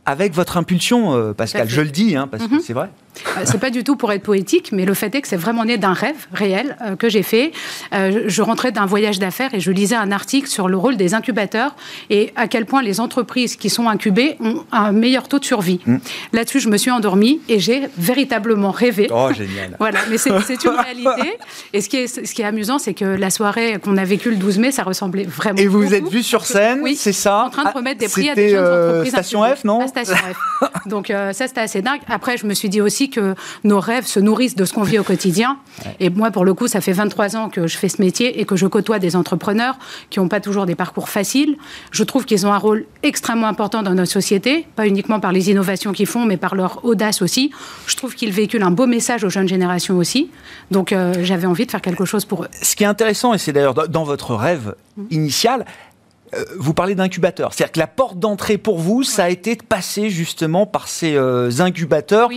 avec 0.06 0.34
votre 0.34 0.56
impulsion, 0.56 1.34
Pascal. 1.34 1.68
Je 1.68 1.80
le 1.80 1.90
dis, 1.90 2.16
hein, 2.16 2.28
parce 2.30 2.46
que 2.46 2.54
mhm. 2.54 2.60
c'est 2.60 2.72
vrai. 2.72 2.90
Euh, 3.36 3.42
c'est 3.44 3.58
pas 3.58 3.70
du 3.70 3.84
tout 3.84 3.96
pour 3.96 4.12
être 4.12 4.22
poétique, 4.22 4.70
mais 4.72 4.84
le 4.84 4.94
fait 4.94 5.14
est 5.14 5.20
que 5.20 5.28
c'est 5.28 5.36
vraiment 5.36 5.64
né 5.64 5.78
d'un 5.78 5.92
rêve 5.92 6.26
réel 6.32 6.76
euh, 6.82 6.96
que 6.96 7.08
j'ai 7.08 7.22
fait. 7.22 7.52
Euh, 7.92 8.24
je 8.26 8.42
rentrais 8.42 8.72
d'un 8.72 8.86
voyage 8.86 9.18
d'affaires 9.18 9.54
et 9.54 9.60
je 9.60 9.70
lisais 9.70 9.94
un 9.94 10.12
article 10.12 10.48
sur 10.48 10.68
le 10.68 10.76
rôle 10.76 10.96
des 10.96 11.14
incubateurs 11.14 11.76
et 12.10 12.32
à 12.36 12.48
quel 12.48 12.66
point 12.66 12.82
les 12.82 13.00
entreprises 13.00 13.56
qui 13.56 13.70
sont 13.70 13.88
incubées 13.88 14.36
ont 14.40 14.64
un 14.72 14.92
meilleur 14.92 15.28
taux 15.28 15.38
de 15.38 15.44
survie. 15.44 15.80
Hmm. 15.86 15.98
Là-dessus, 16.32 16.60
je 16.60 16.68
me 16.68 16.76
suis 16.76 16.90
endormie 16.90 17.40
et 17.48 17.58
j'ai 17.58 17.88
véritablement 17.98 18.70
rêvé. 18.70 19.08
Oh, 19.12 19.30
génial. 19.36 19.76
voilà, 19.78 20.00
mais 20.10 20.18
c'est 20.18 20.30
une 20.30 20.70
réalité. 20.70 21.38
Et 21.72 21.80
ce 21.80 21.88
qui 21.88 21.96
est, 21.96 22.06
ce 22.06 22.34
qui 22.34 22.42
est 22.42 22.46
amusant, 22.46 22.78
c'est 22.78 22.94
que 22.94 23.04
la 23.04 23.30
soirée 23.30 23.78
qu'on 23.82 23.96
a 23.96 24.04
vécue 24.04 24.30
le 24.30 24.36
12 24.36 24.58
mai, 24.58 24.70
ça 24.70 24.82
ressemblait 24.82 25.24
vraiment. 25.24 25.58
Et 25.58 25.66
vous 25.66 25.82
vous 25.82 25.94
êtes 25.94 26.08
vu 26.08 26.22
sur 26.22 26.46
scène, 26.46 26.80
oui, 26.82 26.96
c'est 26.96 27.12
ça? 27.12 27.44
En 27.44 27.50
train 27.50 27.64
de 27.64 27.74
remettre 27.74 28.00
des 28.00 28.08
prix 28.08 28.30
à 28.30 28.34
des 28.34 28.50
jeunes 28.50 28.64
entreprises. 28.64 29.12
Station 29.12 29.42
F, 29.44 29.64
non? 29.64 29.86
Station 30.02 30.16
F. 30.16 30.86
Donc 30.86 31.08
ça, 31.08 31.32
c'était 31.32 31.60
assez 31.60 31.82
dingue. 31.82 32.00
Après, 32.08 32.36
je 32.36 32.46
me 32.46 32.54
suis 32.54 32.68
dit 32.68 32.80
aussi 32.80 33.10
que 33.10 33.34
nos 33.64 33.80
rêves 33.80 34.06
se 34.06 34.20
nourrissent 34.20 34.56
de 34.56 34.64
ce 34.64 34.72
qu'on 34.72 34.82
vit 34.82 34.98
au 34.98 35.04
quotidien. 35.04 35.58
Et 36.00 36.10
moi, 36.10 36.30
pour 36.30 36.44
le 36.44 36.54
coup, 36.54 36.68
ça 36.68 36.80
fait 36.80 36.92
23 36.92 37.36
ans 37.36 37.48
que 37.48 37.66
je 37.66 37.76
fais 37.76 37.88
ce 37.88 38.00
métier 38.00 38.40
et 38.40 38.44
que 38.44 38.56
je 38.56 38.66
côtoie 38.66 38.98
des 38.98 39.16
entrepreneurs 39.16 39.78
qui 40.10 40.20
n'ont 40.20 40.28
pas 40.28 40.40
toujours 40.40 40.66
des 40.66 40.74
parcours 40.74 41.08
faciles. 41.08 41.56
Je 41.90 42.04
trouve 42.04 42.24
qu'ils 42.24 42.46
ont 42.46 42.52
un 42.52 42.58
rôle 42.58 42.86
extrêmement 43.02 43.46
important 43.46 43.82
dans 43.82 43.94
notre 43.94 44.10
société, 44.10 44.66
pas 44.76 44.86
uniquement 44.86 45.20
par 45.20 45.32
les 45.32 45.50
innovations 45.50 45.92
qu'ils 45.92 46.06
font, 46.06 46.24
mais 46.24 46.36
par 46.36 46.54
leur 46.54 46.84
audace 46.84 47.22
aussi. 47.22 47.50
Je 47.86 47.96
trouve 47.96 48.14
qu'ils 48.14 48.32
véhiculent 48.32 48.62
un 48.62 48.70
beau 48.70 48.86
message 48.86 49.24
aux 49.24 49.30
jeunes 49.30 49.48
générations 49.48 49.96
aussi. 49.96 50.30
Donc, 50.70 50.92
euh, 50.92 51.14
j'avais 51.22 51.46
envie 51.46 51.66
de 51.66 51.70
faire 51.70 51.82
quelque 51.82 52.04
chose 52.04 52.24
pour 52.24 52.44
eux. 52.44 52.48
Ce 52.62 52.76
qui 52.76 52.84
est 52.84 52.86
intéressant, 52.86 53.34
et 53.34 53.38
c'est 53.38 53.52
d'ailleurs 53.52 53.74
dans 53.74 54.04
votre 54.04 54.34
rêve 54.34 54.74
mmh. 54.96 55.02
initial, 55.10 55.60
euh, 55.62 55.66
vous 56.58 56.74
parlez 56.74 56.94
d'incubateurs. 56.94 57.52
C'est-à-dire 57.52 57.72
que 57.72 57.78
la 57.78 57.86
porte 57.86 58.18
d'entrée 58.18 58.58
pour 58.58 58.78
vous, 58.78 59.02
ça 59.02 59.24
a 59.24 59.28
été 59.28 59.56
de 59.56 59.62
passer 59.62 60.10
justement 60.10 60.66
par 60.66 60.88
ces 60.88 61.16
euh, 61.16 61.50
incubateurs 61.60 62.30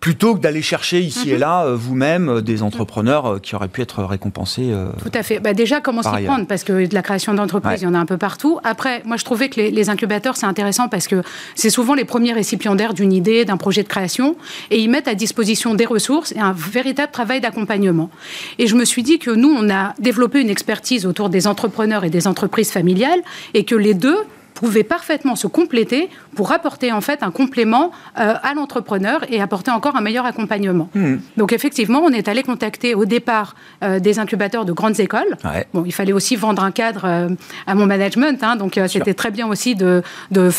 plutôt 0.00 0.34
que 0.34 0.40
d'aller 0.40 0.62
chercher 0.62 1.00
ici 1.00 1.30
et 1.30 1.34
mhm. 1.34 1.40
là 1.40 1.66
euh, 1.66 1.76
vous-même 1.76 2.28
euh, 2.28 2.40
des 2.40 2.62
entrepreneurs 2.62 3.26
euh, 3.26 3.38
qui 3.38 3.54
auraient 3.54 3.68
pu 3.68 3.82
être 3.82 4.02
récompensés. 4.02 4.72
Tout 5.02 5.10
à 5.12 5.22
fait. 5.22 5.38
Bah 5.40 5.52
déjà, 5.52 5.80
comment 5.80 6.02
s'y 6.02 6.24
prendre? 6.24 6.46
Parce 6.46 6.64
que 6.64 6.86
de 6.86 6.94
la 6.94 7.02
création 7.02 7.34
d'entreprises, 7.34 7.82
il 7.82 7.84
y 7.84 7.86
en 7.86 7.94
a 7.94 7.98
un 7.98 8.06
peu 8.06 8.16
partout. 8.16 8.58
Après, 8.64 9.02
moi, 9.04 9.16
je 9.16 9.24
trouvais 9.24 9.48
que 9.48 9.60
les, 9.60 9.90
incubateurs, 9.90 10.36
c'est 10.36 10.46
intéressant 10.46 10.88
parce 10.88 11.06
que 11.06 11.22
c'est 11.54 11.70
souvent 11.70 11.94
les 11.94 12.04
premiers 12.04 12.32
récipiendaires 12.32 12.94
d'une 12.94 13.12
idée, 13.12 13.44
d'un 13.44 13.56
projet 13.56 13.82
de 13.82 13.88
création, 13.88 14.36
et 14.70 14.78
ils 14.78 14.88
mettent 14.88 15.08
à 15.08 15.14
disposition 15.14 15.74
des 15.74 15.86
ressources 15.86 16.32
et 16.32 16.40
un 16.40 16.52
véritable 16.52 17.12
travail 17.12 17.40
d'accompagnement. 17.40 18.10
Et 18.58 18.66
je 18.66 18.76
me 18.76 18.84
suis 18.84 19.02
dit 19.02 19.18
que 19.18 19.30
nous, 19.30 19.50
on 19.50 19.68
a 19.70 19.94
développé 19.98 20.40
une 20.40 20.50
expertise 20.50 21.06
autour 21.06 21.28
des 21.28 21.46
entrepreneurs 21.46 22.04
et 22.04 22.10
des 22.10 22.26
entreprises 22.26 22.70
familiales, 22.70 23.20
et 23.54 23.64
que 23.64 23.74
les 23.74 23.94
deux 23.94 24.18
pouvaient 24.60 24.84
parfaitement 24.84 25.36
se 25.36 25.46
compléter 25.46 26.10
pour 26.36 26.52
apporter 26.52 26.92
en 26.92 27.00
fait 27.00 27.22
un 27.22 27.30
complément 27.30 27.92
euh, 28.18 28.34
à 28.42 28.52
l'entrepreneur 28.54 29.24
et 29.32 29.40
apporter 29.40 29.70
encore 29.70 29.96
un 29.96 30.02
meilleur 30.02 30.26
accompagnement. 30.26 30.90
Hmm. 30.94 31.16
Donc 31.38 31.54
effectivement, 31.54 32.02
on 32.04 32.10
est 32.10 32.28
allé 32.28 32.42
contacter 32.42 32.94
au 32.94 33.06
départ 33.06 33.56
euh, 33.82 34.00
des 34.00 34.18
incubateurs 34.18 34.66
de 34.66 34.72
grandes 34.72 35.00
écoles. 35.00 35.34
Bon, 35.72 35.84
il 35.86 35.92
fallait 35.92 36.12
aussi 36.12 36.36
vendre 36.36 36.62
un 36.62 36.72
cadre 36.72 37.04
euh, 37.06 37.28
à 37.66 37.74
mon 37.74 37.86
management, 37.86 38.42
hein, 38.44 38.56
donc 38.56 38.78
c'était 38.86 39.14
très 39.14 39.30
bien 39.30 39.48
aussi 39.48 39.74
de, 39.74 40.02
de, 40.30 40.50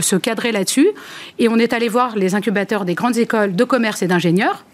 se 0.00 0.16
cadrer 0.16 0.52
là-dessus. 0.52 0.88
Et 1.38 1.48
on 1.48 1.56
est 1.56 1.74
allé 1.74 1.88
voir 1.88 2.16
les 2.16 2.34
incubateurs 2.34 2.86
des 2.86 2.94
grandes 2.94 3.18
écoles 3.18 3.54
de 3.54 3.64
commerce 3.64 4.00
et 4.02 4.06
d'ingénieurs. 4.06 4.64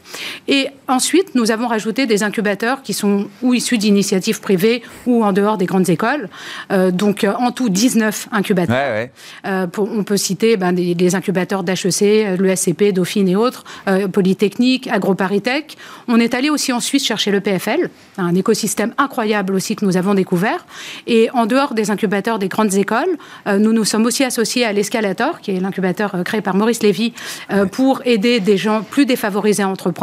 Et 0.49 0.69
ensuite, 0.89 1.35
nous 1.35 1.51
avons 1.51 1.67
rajouté 1.67 2.07
des 2.07 2.23
incubateurs 2.23 2.83
qui 2.83 2.95
sont 2.95 3.29
ou 3.43 3.55
issus 3.55 3.79
d'initiatives 3.79 4.41
privées 4.41 4.83
ou 5.07 5.25
en 5.25 5.33
dehors 5.33 5.59
des 5.59 5.67
grandes 5.67 5.89
écoles. 5.89 6.29
Euh, 6.73 6.91
donc, 6.91 7.25
euh, 7.25 7.33
en 7.39 7.51
tout, 7.51 7.69
19 7.69 8.29
incubateurs. 8.33 9.09
Euh, 9.47 9.67
on 9.79 10.05
peut 10.05 10.17
citer 10.17 10.57
ben, 10.57 10.73
des, 10.73 11.15
incubateurs 11.15 11.63
d'HEC, 11.63 12.39
l'ESCP, 12.39 12.93
Dauphine 12.93 13.29
et 13.29 13.37
autres, 13.37 13.65
Polytechnique, 14.13 14.89
AgroParisTech. 14.89 15.77
On 16.09 16.19
est 16.21 16.35
allé 16.35 16.51
aussi 16.51 16.73
en 16.73 16.81
Suisse 16.81 17.05
chercher 17.05 17.31
le 17.31 17.41
PFL, 17.41 17.91
un 18.19 18.35
écosystème 18.35 18.93
incroyable 18.99 19.55
aussi 19.55 19.77
que 19.77 19.85
nous 19.85 19.97
avons 19.97 20.15
découvert. 20.15 20.67
Et 21.07 21.31
en 21.33 21.47
dehors 21.47 21.75
des 21.75 21.91
incubateurs 21.91 22.39
des 22.39 22.49
grandes 22.49 22.75
écoles, 22.75 23.17
nous 23.47 23.73
nous 23.73 23.85
sommes 23.85 24.05
aussi 24.07 24.25
associés 24.25 24.65
à 24.65 24.73
l'Escalator, 24.73 25.41
qui 25.41 25.53
est 25.53 25.61
l'incubateur 25.61 26.17
créé 26.25 26.41
par 26.41 26.55
Maurice 26.55 26.83
Lévy, 26.83 27.13
pour 27.73 28.03
aider 28.05 28.41
des 28.41 28.57
gens 28.57 28.83
plus 28.83 29.07
défavorisés 29.07 29.63
à 29.63 29.69
entreprendre. 29.69 29.96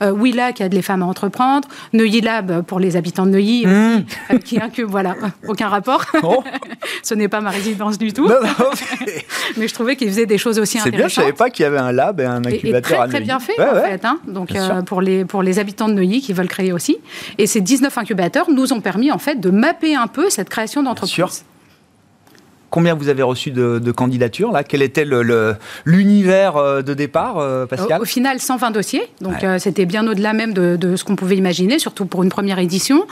Willa, 0.00 0.52
qui 0.52 0.62
aide 0.62 0.74
les 0.74 0.82
femmes 0.82 1.02
à 1.02 1.06
entreprendre. 1.06 1.68
Neuilly 1.92 2.20
Lab, 2.20 2.62
pour 2.62 2.80
les 2.80 2.96
habitants 2.96 3.26
de 3.26 3.30
Neuilly, 3.30 3.66
mmh. 3.66 4.38
qui 4.44 4.60
incube, 4.60 4.88
voilà, 4.88 5.16
aucun 5.48 5.68
rapport. 5.68 6.04
Oh. 6.22 6.42
Ce 7.02 7.14
n'est 7.14 7.28
pas 7.28 7.40
ma 7.40 7.50
résidence 7.50 7.98
du 7.98 8.12
tout. 8.12 8.30
mais... 9.56 9.68
je 9.68 9.74
trouvais 9.74 9.96
qu'il 9.96 10.08
faisait 10.08 10.26
des 10.26 10.38
choses 10.38 10.58
aussi 10.58 10.78
intéressantes. 10.78 10.92
C'est 10.92 10.96
bien, 10.96 11.08
je 11.08 11.20
ne 11.20 11.24
savais 11.26 11.36
pas 11.36 11.50
qu'il 11.50 11.64
y 11.64 11.66
avait 11.66 11.78
un 11.78 11.92
lab 11.92 12.20
et 12.20 12.24
un 12.24 12.44
incubateur 12.44 12.76
et, 12.76 12.82
très, 12.82 13.08
très 13.08 13.20
bien 13.20 13.40
fait, 13.40 13.60
en 13.60 13.74
fait. 13.82 14.04
Hein. 14.04 14.18
Donc, 14.26 14.54
euh, 14.54 14.82
pour, 14.82 15.00
les, 15.00 15.24
pour 15.24 15.42
les 15.42 15.58
habitants 15.58 15.88
de 15.88 15.94
Neuilly 15.94 16.20
qui 16.20 16.32
veulent 16.32 16.48
créer 16.48 16.72
aussi. 16.72 16.98
Et 17.38 17.46
ces 17.46 17.60
19 17.60 17.96
incubateurs 17.98 18.50
nous 18.50 18.72
ont 18.72 18.80
permis, 18.80 19.10
en 19.10 19.18
fait, 19.18 19.40
de 19.40 19.50
mapper 19.50 19.94
un 19.94 20.06
peu 20.06 20.30
cette 20.30 20.48
création 20.48 20.82
d'entreprise. 20.82 21.44
Combien 22.70 22.94
vous 22.94 23.08
avez 23.08 23.24
reçu 23.24 23.50
de, 23.50 23.90
candidatures 23.90 24.52
là? 24.52 24.62
Quel 24.62 24.82
était 24.82 25.04
l'univers 25.84 26.56
euh, 26.56 26.82
de 26.82 26.94
départ, 26.94 27.38
euh, 27.38 27.66
Pascal? 27.66 28.00
Au 28.00 28.04
final, 28.04 28.38
120 28.38 28.70
dossiers. 28.70 29.02
Donc 29.20 29.42
euh, 29.42 29.58
c'était 29.58 29.86
bien 29.86 30.06
au-delà 30.06 30.32
même 30.32 30.52
de, 30.54 30.96
ce 30.96 31.02
qu'on 31.02 31.16
pouvait 31.16 31.36
imaginer, 31.36 31.80
surtout 31.80 32.06
pour 32.06 32.22
une 32.22 32.28
première 32.28 32.60
édition. 32.60 33.06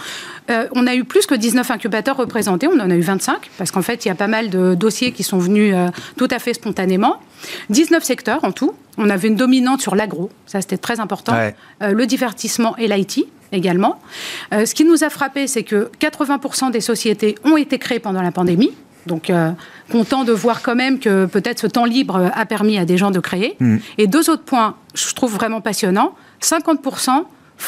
on 0.48 0.86
a 0.86 0.94
eu 0.94 1.04
plus 1.04 1.26
que 1.26 1.34
19 1.34 1.70
incubateurs 1.70 2.16
représentés. 2.16 2.68
On 2.68 2.78
en 2.78 2.90
a 2.90 2.94
eu 2.94 3.00
25 3.00 3.50
parce 3.58 3.72
qu'en 3.72 3.82
fait, 3.82 4.04
il 4.04 4.08
y 4.08 4.10
a 4.10 4.14
pas 4.14 4.28
mal 4.28 4.48
de 4.48 4.74
dossiers 4.74 5.12
qui 5.12 5.24
sont 5.24 5.38
venus 5.38 5.74
tout 6.16 6.28
à 6.30 6.38
fait 6.38 6.54
spontanément. 6.54 7.16
19 7.70 8.02
secteurs 8.02 8.44
en 8.44 8.52
tout. 8.52 8.74
On 8.96 9.10
avait 9.10 9.28
une 9.28 9.36
dominante 9.36 9.80
sur 9.80 9.94
l'agro, 9.94 10.30
ça 10.46 10.60
c'était 10.60 10.78
très 10.78 10.98
important, 10.98 11.34
le 11.80 12.06
divertissement 12.06 12.76
et 12.78 12.88
l'IT 12.88 13.26
également. 13.52 14.00
ce 14.52 14.74
qui 14.74 14.84
nous 14.84 15.04
a 15.04 15.10
frappé, 15.10 15.46
c'est 15.46 15.62
que 15.62 15.90
80% 16.00 16.72
des 16.72 16.80
sociétés 16.80 17.36
ont 17.44 17.56
été 17.56 17.78
créées 17.78 18.00
pendant 18.00 18.22
la 18.22 18.32
pandémie. 18.32 18.72
Donc, 19.08 19.30
euh, 19.30 19.50
content 19.90 20.22
de 20.22 20.32
voir 20.32 20.62
quand 20.62 20.76
même 20.76 21.00
que 21.00 21.26
peut-être 21.26 21.58
ce 21.58 21.66
temps 21.66 21.84
libre 21.84 22.30
a 22.32 22.46
permis 22.46 22.78
à 22.78 22.84
des 22.84 22.96
gens 22.96 23.10
de 23.10 23.18
créer. 23.18 23.56
Mm. 23.58 23.78
Et 23.98 24.06
deux 24.06 24.30
autres 24.30 24.44
points, 24.44 24.76
je 24.94 25.12
trouve 25.14 25.34
vraiment 25.34 25.60
passionnants. 25.60 26.14
50% 26.40 27.24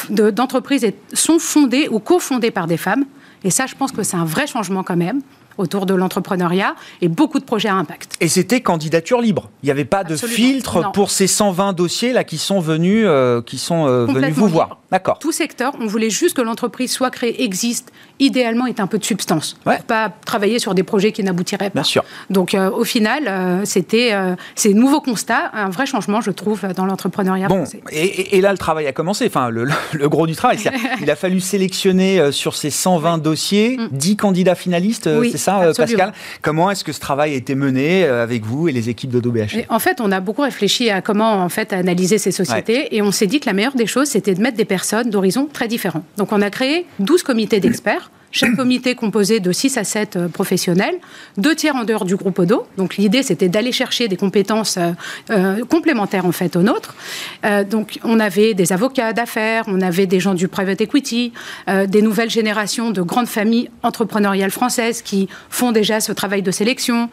d'entreprises 0.09 0.85
sont 1.11 1.39
fondées 1.39 1.89
ou 1.91 1.99
cofondées 1.99 2.51
par 2.51 2.67
des 2.67 2.77
femmes. 2.77 3.03
Et 3.43 3.49
ça, 3.49 3.65
je 3.65 3.75
pense 3.75 3.91
que 3.91 4.03
c'est 4.03 4.15
un 4.15 4.23
vrai 4.23 4.47
changement 4.47 4.83
quand 4.83 4.95
même 4.95 5.21
autour 5.57 5.85
de 5.85 5.93
l'entrepreneuriat 5.93 6.75
et 7.01 7.07
beaucoup 7.07 7.39
de 7.39 7.45
projets 7.45 7.69
à 7.69 7.75
impact. 7.75 8.13
Et 8.19 8.27
c'était 8.27 8.61
candidature 8.61 9.21
libre. 9.21 9.49
Il 9.63 9.67
n'y 9.67 9.71
avait 9.71 9.85
pas 9.85 10.03
de 10.03 10.15
filtre 10.15 10.91
pour 10.91 11.11
ces 11.11 11.27
120 11.27 11.73
dossiers 11.73 12.13
là 12.13 12.23
qui 12.23 12.37
sont 12.37 12.59
venus, 12.59 13.05
euh, 13.07 13.41
qui 13.41 13.57
sont 13.57 13.87
euh, 13.87 14.05
venus 14.05 14.33
vous 14.33 14.47
voir. 14.47 14.79
D'accord. 14.91 15.19
Tout 15.19 15.31
secteur, 15.31 15.73
on 15.79 15.87
voulait 15.87 16.09
juste 16.09 16.35
que 16.35 16.41
l'entreprise 16.41 16.91
soit 16.91 17.11
créée, 17.11 17.43
existe, 17.43 17.93
idéalement 18.19 18.65
est 18.65 18.79
un 18.79 18.87
peu 18.87 18.97
de 18.97 19.05
substance. 19.05 19.57
Pas 19.87 20.09
travailler 20.25 20.59
sur 20.59 20.75
des 20.75 20.83
projets 20.83 21.11
qui 21.11 21.23
n'aboutiraient 21.23 21.69
pas. 21.69 21.81
Bien 21.81 21.83
sûr. 21.83 22.03
Donc 22.29 22.53
euh, 22.53 22.69
au 22.69 22.83
final, 22.83 23.65
c'était 23.65 24.11
c'est 24.55 24.73
nouveau 24.73 25.01
constat, 25.01 25.51
un 25.53 25.69
vrai 25.69 25.85
changement, 25.85 26.21
je 26.21 26.31
trouve, 26.31 26.65
dans 26.75 26.85
l'entrepreneuriat 26.85 27.47
bon, 27.47 27.63
Et, 27.91 28.41
là, 28.41 28.51
le 28.51 28.57
travail 28.57 28.87
a 28.87 28.91
commencé. 28.91 29.25
Enfin, 29.27 29.49
le, 29.49 29.67
gros 30.09 30.27
du 30.27 30.35
travail, 30.35 30.59
il 31.01 31.09
a 31.09 31.15
fallu 31.15 31.39
sélectionner 31.39 32.31
sur 32.31 32.55
ces 32.55 32.69
120 32.69 33.19
dossiers 33.19 33.77
10 33.91 34.13
mm. 34.13 34.15
candidats 34.17 34.55
finalistes. 34.55 35.09
c'est 35.31 35.37
ça 35.41 35.61
euh, 35.61 35.73
Pascal. 35.73 36.13
Comment 36.41 36.71
est-ce 36.71 36.83
que 36.83 36.91
ce 36.91 36.99
travail 36.99 37.33
a 37.33 37.35
été 37.35 37.55
mené 37.55 38.05
euh, 38.05 38.23
avec 38.23 38.45
vous 38.45 38.67
et 38.67 38.71
les 38.71 38.89
équipes 38.89 39.11
de 39.11 39.19
d'OBH 39.19 39.65
En 39.69 39.79
fait, 39.79 39.99
on 39.99 40.11
a 40.11 40.19
beaucoup 40.19 40.41
réfléchi 40.41 40.89
à 40.89 41.01
comment 41.01 41.33
en 41.33 41.49
fait 41.49 41.73
analyser 41.73 42.17
ces 42.17 42.31
sociétés 42.31 42.95
et 42.95 43.01
on 43.01 43.11
s'est 43.11 43.27
dit 43.27 43.39
que 43.39 43.47
la 43.47 43.53
meilleure 43.53 43.75
des 43.75 43.87
choses, 43.87 44.07
c'était 44.07 44.35
de 44.35 44.41
mettre 44.41 44.57
des 44.57 44.65
personnes 44.65 45.09
d'horizons 45.09 45.47
très 45.51 45.67
différents. 45.67 46.03
Donc, 46.17 46.31
on 46.31 46.41
a 46.41 46.49
créé 46.49 46.85
12 46.99 47.23
comités 47.23 47.59
d'experts 47.59 48.11
chaque 48.31 48.55
comité 48.55 48.95
composé 48.95 49.39
de 49.39 49.51
6 49.51 49.77
à 49.77 49.83
7 49.83 50.15
euh, 50.15 50.27
professionnels, 50.27 50.95
deux 51.37 51.55
tiers 51.55 51.75
en 51.75 51.83
dehors 51.83 52.05
du 52.05 52.15
groupe 52.15 52.39
Odo. 52.39 52.65
Donc 52.77 52.97
l'idée, 52.97 53.23
c'était 53.23 53.49
d'aller 53.49 53.71
chercher 53.71 54.07
des 54.07 54.17
compétences 54.17 54.77
euh, 54.77 54.91
euh, 55.29 55.65
complémentaires 55.65 56.25
en 56.25 56.31
fait 56.31 56.55
aux 56.55 56.61
nôtres. 56.61 56.95
donc 57.69 57.99
on 58.03 58.19
avait 58.19 58.53
des 58.53 58.73
avocats 58.73 59.13
d'affaires, 59.13 59.63
on 59.67 59.81
avait 59.81 60.05
des 60.05 60.19
gens 60.19 60.33
du 60.33 60.47
private 60.47 60.81
equity, 60.81 61.33
des 61.67 62.01
nouvelles 62.01 62.29
générations 62.29 62.91
de 62.91 63.01
grandes 63.01 63.27
familles 63.27 63.69
entrepreneuriales 63.83 64.51
françaises 64.51 65.01
qui 65.01 65.27
font 65.49 65.71
déjà 65.71 65.99
ce 65.99 66.11
travail 66.11 66.41
de 66.41 66.51
sélection. 66.51 67.09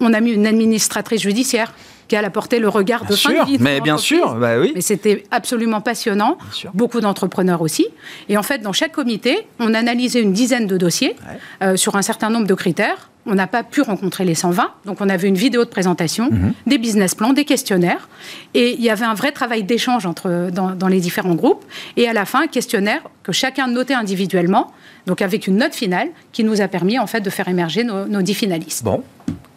On 0.00 0.12
a 0.12 0.20
mis 0.20 0.32
une 0.32 0.46
administratrice 0.46 1.22
judiciaire 1.22 1.72
qu'elle 2.12 2.26
apportait 2.26 2.58
le 2.58 2.68
regard 2.68 3.06
de 3.06 3.16
fin 3.16 3.30
de 3.30 3.46
vie. 3.46 3.56
mais 3.58 3.80
bien 3.80 3.96
sûr, 3.96 4.34
bah 4.34 4.60
oui. 4.60 4.72
Mais 4.74 4.82
c'était 4.82 5.24
absolument 5.30 5.80
passionnant. 5.80 6.36
Beaucoup 6.74 7.00
d'entrepreneurs 7.00 7.62
aussi. 7.62 7.86
Et 8.28 8.36
en 8.36 8.42
fait, 8.42 8.58
dans 8.58 8.74
chaque 8.74 8.92
comité, 8.92 9.46
on 9.58 9.72
analysait 9.72 10.20
une 10.20 10.34
dizaine 10.34 10.66
de 10.66 10.76
dossiers 10.76 11.16
euh, 11.62 11.76
sur 11.76 11.96
un 11.96 12.02
certain 12.02 12.28
nombre 12.28 12.46
de 12.46 12.52
critères. 12.52 13.08
On 13.24 13.34
n'a 13.34 13.46
pas 13.46 13.62
pu 13.62 13.80
rencontrer 13.80 14.26
les 14.26 14.34
120, 14.34 14.68
donc 14.84 15.00
on 15.00 15.08
avait 15.08 15.28
une 15.28 15.36
vidéo 15.36 15.64
de 15.64 15.70
présentation, 15.70 16.28
mhm. 16.30 16.52
des 16.66 16.76
business 16.76 17.14
plans, 17.14 17.32
des 17.32 17.44
questionnaires, 17.44 18.08
et 18.52 18.72
il 18.72 18.82
y 18.82 18.90
avait 18.90 19.04
un 19.04 19.14
vrai 19.14 19.30
travail 19.30 19.62
d'échange 19.62 20.06
entre 20.06 20.50
dans, 20.50 20.88
les 20.88 21.00
différents 21.00 21.36
groupes. 21.36 21.64
Et 21.96 22.08
à 22.08 22.12
la 22.12 22.24
fin, 22.24 22.42
un 22.42 22.46
questionnaire 22.48 23.00
que 23.22 23.30
chacun 23.30 23.68
notait 23.68 23.94
individuellement, 23.94 24.72
donc 25.06 25.22
avec 25.22 25.46
une 25.46 25.56
note 25.56 25.74
finale, 25.74 26.08
qui 26.32 26.42
nous 26.42 26.60
a 26.60 26.66
permis 26.66 26.98
en 26.98 27.06
fait 27.06 27.20
de 27.20 27.30
faire 27.30 27.46
émerger 27.46 27.84
nos, 27.84 28.06
nos 28.06 28.22
dix 28.22 28.34
finalistes. 28.34 28.82
Bon, 28.82 29.04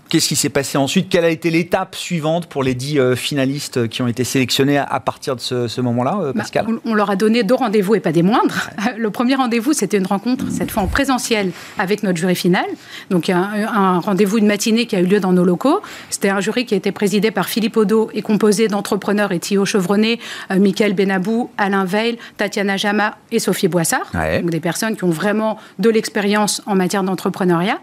Qu'est-ce 0.10 0.28
qui 0.28 0.36
s'est 0.36 0.50
passé 0.50 0.78
ensuite? 0.78 1.10
Quelle 1.10 1.26
a 1.26 1.30
été 1.30 1.50
l'étape 1.50 1.96
suivante 1.96 2.48
pour 2.48 2.63
les 2.63 2.76
dix 2.76 3.00
euh, 3.00 3.15
finalistes 3.15 3.88
qui 3.88 4.02
ont 4.02 4.08
été 4.08 4.24
sélectionnés 4.24 4.78
à, 4.78 5.00
partir 5.00 5.36
de 5.36 5.41
ce, 5.41 5.82
moment-là, 5.82 6.20
euh, 6.22 6.34
bah, 6.34 6.41
Pascal? 6.41 6.68
on, 6.86 6.94
leur 6.94 7.10
a 7.10 7.15
donné 7.15 7.44
deux 7.44 7.56
rendez-vous 7.56 7.96
et 7.96 8.00
pas 8.00 8.12
des 8.12 8.24
moindres. 8.24 8.70
Le 8.98 9.10
premier 9.10 9.36
rendez-vous, 9.36 9.74
c'était 9.74 9.98
une 9.98 10.06
rencontre, 10.06 10.46
cette 10.50 10.72
fois 10.72 10.84
en 10.84 10.88
présentiel, 10.88 11.52
avec 11.78 12.04
notre 12.04 12.18
jury 12.18 12.36
final. 12.36 12.65
Donc 13.10 13.30
un, 13.30 13.50
un 13.74 14.00
rendez-vous 14.00 14.38
une 14.38 14.48
matinée 14.48 14.86
qui 14.86 14.96
a 14.96 15.02
eu 15.02 15.06
lieu 15.06 15.20
dans 15.20 15.34
nos 15.34 15.44
locaux. 15.44 15.82
C'était 16.10 16.30
un 16.30 16.39
jury 16.39 16.65
qui 16.65 16.74
a 16.76 16.78
été 16.78 16.91
présidé 16.91 17.32
par 17.32 17.50
Philippe 17.50 17.78
Odo 17.78 18.10
et 18.13 18.22
composé 18.22 18.68
d'entrepreneurs 18.68 19.32
et 19.32 19.39
Thio 19.39 19.65
chevronnés, 19.65 20.20
euh, 20.52 20.60
Michael 20.60 20.94
Benabou, 20.94 21.50
Alain 21.58 21.86
Veil, 21.86 22.18
Tatiana 22.38 22.78
Jama 22.78 23.18
et 23.32 23.39
Sophie 23.39 23.68
Boissard. 23.68 24.12
Donc 24.13 24.50
des 24.50 24.60
personnes 24.60 24.96
qui 24.96 25.04
ont 25.04 25.10
vraiment 25.10 25.58
de 25.80 25.89
l'expérience 25.89 26.62
en 26.65 26.76
matière 26.76 27.04
d'entrepreneuriat. 27.04 27.80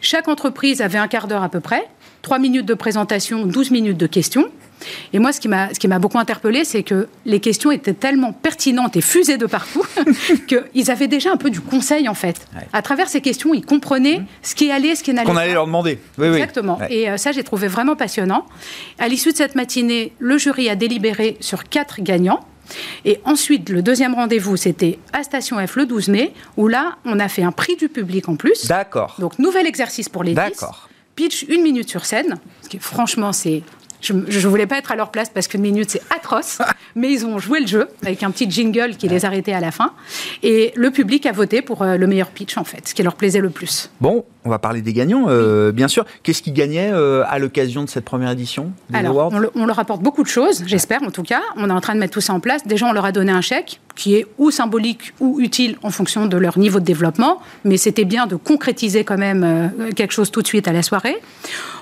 Chaque 0.00 0.28
entreprise 0.28 0.80
avait 0.80 0.98
un 0.98 1.08
quart 1.08 1.28
d'heure 1.28 1.42
à 1.42 1.48
peu 1.48 1.60
près, 1.60 1.86
3 2.22 2.38
minutes 2.38 2.66
de 2.66 2.74
présentation, 2.74 3.46
12 3.46 3.70
minutes 3.70 3.98
de 3.98 4.06
questions. 4.06 4.48
Et 5.12 5.18
moi, 5.18 5.32
ce 5.32 5.40
qui 5.40 5.48
m'a 5.48 5.98
beaucoup 5.98 6.18
interpellé, 6.18 6.64
c'est 6.64 6.82
que 6.82 7.08
les 7.24 7.40
questions 7.40 7.70
étaient 7.70 7.92
tellement 7.92 8.32
pertinentes 8.32 8.96
et 8.96 9.00
fusées 9.00 9.38
de 9.38 9.46
partout 9.46 9.84
qu'ils 10.72 10.90
avaient 10.90 11.08
déjà 11.08 11.32
un 11.32 11.36
peu 11.36 11.50
du 11.50 11.60
conseil, 11.60 12.08
en 12.08 12.14
fait. 12.14 12.46
À 12.72 12.82
travers 12.82 13.08
ces 13.08 13.20
questions, 13.20 13.54
ils 13.54 13.64
comprenaient 13.64 14.18
mmh. 14.18 14.26
ce 14.42 14.54
qui 14.54 14.70
allait, 14.70 14.94
ce 14.94 15.02
qui 15.02 15.12
n'allait 15.12 15.26
pas. 15.26 15.32
Qu'on 15.32 15.38
allait 15.38 15.54
leur 15.54 15.66
demander. 15.66 15.98
Oui, 16.18 16.26
Exactement. 16.26 16.78
Et 16.90 17.08
euh, 17.08 17.16
ça, 17.16 17.32
j'ai 17.32 17.44
trouvé 17.44 17.68
vraiment 17.68 17.96
passionnant. 17.96 18.46
À 18.98 19.08
l'issue 19.08 19.32
de 19.32 19.36
cette 19.36 19.54
matinée, 19.54 20.12
le 20.18 20.38
jury 20.38 20.68
a 20.68 20.76
délibéré 20.76 21.36
sur 21.40 21.64
quatre 21.64 22.00
gagnants. 22.00 22.40
Et 23.04 23.20
ensuite, 23.24 23.68
le 23.68 23.82
deuxième 23.82 24.14
rendez-vous, 24.14 24.56
c'était 24.56 24.98
à 25.12 25.22
Station 25.22 25.64
F 25.66 25.76
le 25.76 25.86
12 25.86 26.08
mai, 26.08 26.32
où 26.56 26.68
là, 26.68 26.96
on 27.04 27.18
a 27.18 27.28
fait 27.28 27.42
un 27.42 27.52
prix 27.52 27.76
du 27.76 27.88
public 27.88 28.28
en 28.28 28.36
plus. 28.36 28.66
D'accord. 28.66 29.16
Donc, 29.18 29.38
nouvel 29.38 29.66
exercice 29.66 30.08
pour 30.08 30.24
les 30.24 30.32
10. 30.32 30.36
D'accord. 30.36 30.88
Pitch 31.14 31.44
une 31.48 31.62
minute 31.62 31.88
sur 31.88 32.06
scène. 32.06 32.38
franchement, 32.80 33.32
c'est 33.32 33.62
je 34.02 34.14
ne 34.14 34.46
voulais 34.48 34.66
pas 34.66 34.78
être 34.78 34.90
à 34.90 34.96
leur 34.96 35.10
place 35.10 35.30
parce 35.30 35.46
qu'une 35.46 35.60
minute, 35.60 35.90
c'est 35.90 36.02
atroce. 36.10 36.58
mais 36.94 37.12
ils 37.12 37.24
ont 37.24 37.38
joué 37.38 37.60
le 37.60 37.66
jeu 37.66 37.88
avec 38.02 38.22
un 38.22 38.30
petit 38.30 38.50
jingle 38.50 38.96
qui 38.96 39.08
les 39.08 39.24
arrêtait 39.24 39.52
à 39.52 39.60
la 39.60 39.70
fin. 39.70 39.92
Et 40.42 40.72
le 40.74 40.90
public 40.90 41.26
a 41.26 41.32
voté 41.32 41.62
pour 41.62 41.82
euh, 41.82 41.96
le 41.96 42.06
meilleur 42.06 42.30
pitch, 42.30 42.56
en 42.56 42.64
fait, 42.64 42.88
ce 42.88 42.94
qui 42.94 43.02
leur 43.02 43.14
plaisait 43.14 43.40
le 43.40 43.50
plus. 43.50 43.90
Bon, 44.00 44.24
on 44.44 44.50
va 44.50 44.58
parler 44.58 44.82
des 44.82 44.92
gagnants, 44.92 45.26
euh, 45.28 45.72
bien 45.72 45.88
sûr. 45.88 46.04
Qu'est-ce 46.22 46.42
qui 46.42 46.52
gagnait 46.52 46.90
euh, 46.92 47.22
à 47.28 47.38
l'occasion 47.38 47.84
de 47.84 47.88
cette 47.88 48.04
première 48.04 48.30
édition 48.30 48.72
Alors, 48.92 49.32
on, 49.54 49.66
leur 49.66 49.78
apporte 49.78 50.02
beaucoup 50.02 50.22
de 50.22 50.28
choses, 50.28 50.64
j'espère 50.66 51.02
en 51.02 51.10
tout 51.10 51.22
cas. 51.22 51.42
On 51.56 51.68
est 51.68 51.72
en 51.72 51.80
train 51.80 51.94
de 51.94 52.00
mettre 52.00 52.14
tout 52.14 52.20
ça 52.20 52.32
en 52.32 52.40
place. 52.40 52.66
Déjà, 52.66 52.86
on 52.86 52.92
leur 52.92 53.04
a 53.04 53.12
donné 53.12 53.32
un 53.32 53.40
chèque 53.40 53.80
qui 53.94 54.16
est 54.16 54.26
ou 54.38 54.50
symbolique 54.50 55.12
ou 55.20 55.38
utile 55.40 55.76
en 55.82 55.90
fonction 55.90 56.26
de 56.26 56.36
leur 56.36 56.58
niveau 56.58 56.80
de 56.80 56.84
développement. 56.84 57.40
Mais 57.64 57.76
c'était 57.76 58.04
bien 58.04 58.26
de 58.26 58.36
concrétiser 58.36 59.04
quand 59.04 59.18
même 59.18 59.70
quelque 59.94 60.12
chose 60.12 60.30
tout 60.30 60.42
de 60.42 60.46
suite 60.46 60.66
à 60.66 60.72
la 60.72 60.82
soirée. 60.82 61.20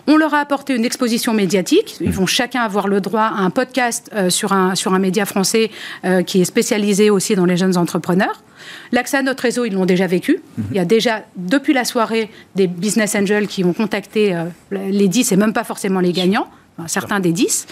On 0.06 0.16
leur 0.16 0.34
a 0.34 0.38
apporté 0.38 0.74
une 0.74 0.84
exposition 0.84 1.32
médiatique. 1.34 1.96
Ils 2.00 2.10
vont 2.10 2.26
chacun 2.26 2.62
avoir 2.62 2.88
le 2.88 3.00
droit 3.00 3.22
à 3.22 3.42
un 3.42 3.50
podcast 3.50 4.10
euh, 4.14 4.30
sur, 4.30 4.52
un, 4.52 4.74
sur 4.74 4.94
un 4.94 4.98
média 4.98 5.24
français 5.26 5.70
euh, 6.04 6.22
qui 6.22 6.40
est 6.40 6.44
spécialisé 6.44 7.10
aussi 7.10 7.34
dans 7.34 7.44
les 7.44 7.56
jeunes 7.56 7.76
entrepreneurs. 7.76 8.42
L'accès 8.92 9.18
à 9.18 9.22
notre 9.22 9.42
réseau, 9.42 9.64
ils 9.64 9.72
l'ont 9.72 9.86
déjà 9.86 10.06
vécu. 10.06 10.40
Mhm. 10.58 10.64
Il 10.70 10.76
y 10.76 10.80
a 10.80 10.84
déjà, 10.84 11.22
depuis 11.36 11.72
la 11.72 11.84
soirée, 11.84 12.30
des 12.54 12.66
business 12.66 13.14
angels 13.14 13.46
qui 13.46 13.64
ont 13.64 13.72
contacté 13.72 14.34
euh, 14.34 14.44
les 14.70 15.08
10 15.08 15.32
et 15.32 15.36
même 15.36 15.52
pas 15.52 15.64
forcément 15.64 16.00
les 16.00 16.12
gagnants, 16.12 16.48
certains 16.86 17.20
des 17.20 17.32
10. 17.32 17.66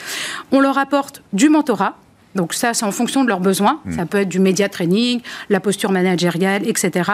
On 0.53 0.61
leur 0.61 0.79
apporte 0.79 1.23
du 1.33 1.49
mentorat, 1.49 1.97
Donc 2.35 2.53
ça, 2.53 2.75
c'est 2.75 2.85
en 2.85 2.93
fonction 2.93 3.25
de 3.25 3.29
leurs 3.29 3.41
besoins. 3.41 3.81
Hmm. 3.85 3.93
Ça 3.93 4.07
peut 4.07 4.19
être 4.19 4.29
du 4.29 4.39
média 4.39 4.69
training, 4.69 5.21
la 5.49 5.61
posture 5.61 5.91
managériale, 5.91 6.69
etc. 6.69 7.11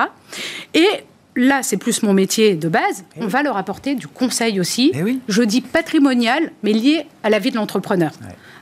Et 0.75 0.89
là, 1.37 1.63
c'est 1.63 1.77
plus 1.77 2.03
mon 2.03 2.13
métier 2.13 2.55
de 2.55 2.69
base. 2.69 3.05
Eh 3.17 3.23
on 3.23 3.27
va 3.27 3.43
leur 3.43 3.57
apporter 3.57 3.95
du 3.95 4.07
conseil 4.07 4.61
aussi. 4.61 4.93
Eh 4.95 5.19
Je 5.29 5.43
dis 5.43 5.61
patrimonial, 5.61 6.53
mais 6.63 6.73
lié 6.73 7.07
à 7.23 7.31
la 7.31 7.39
vie 7.39 7.51
de 7.51 7.57
l'entrepreneur. 7.57 8.13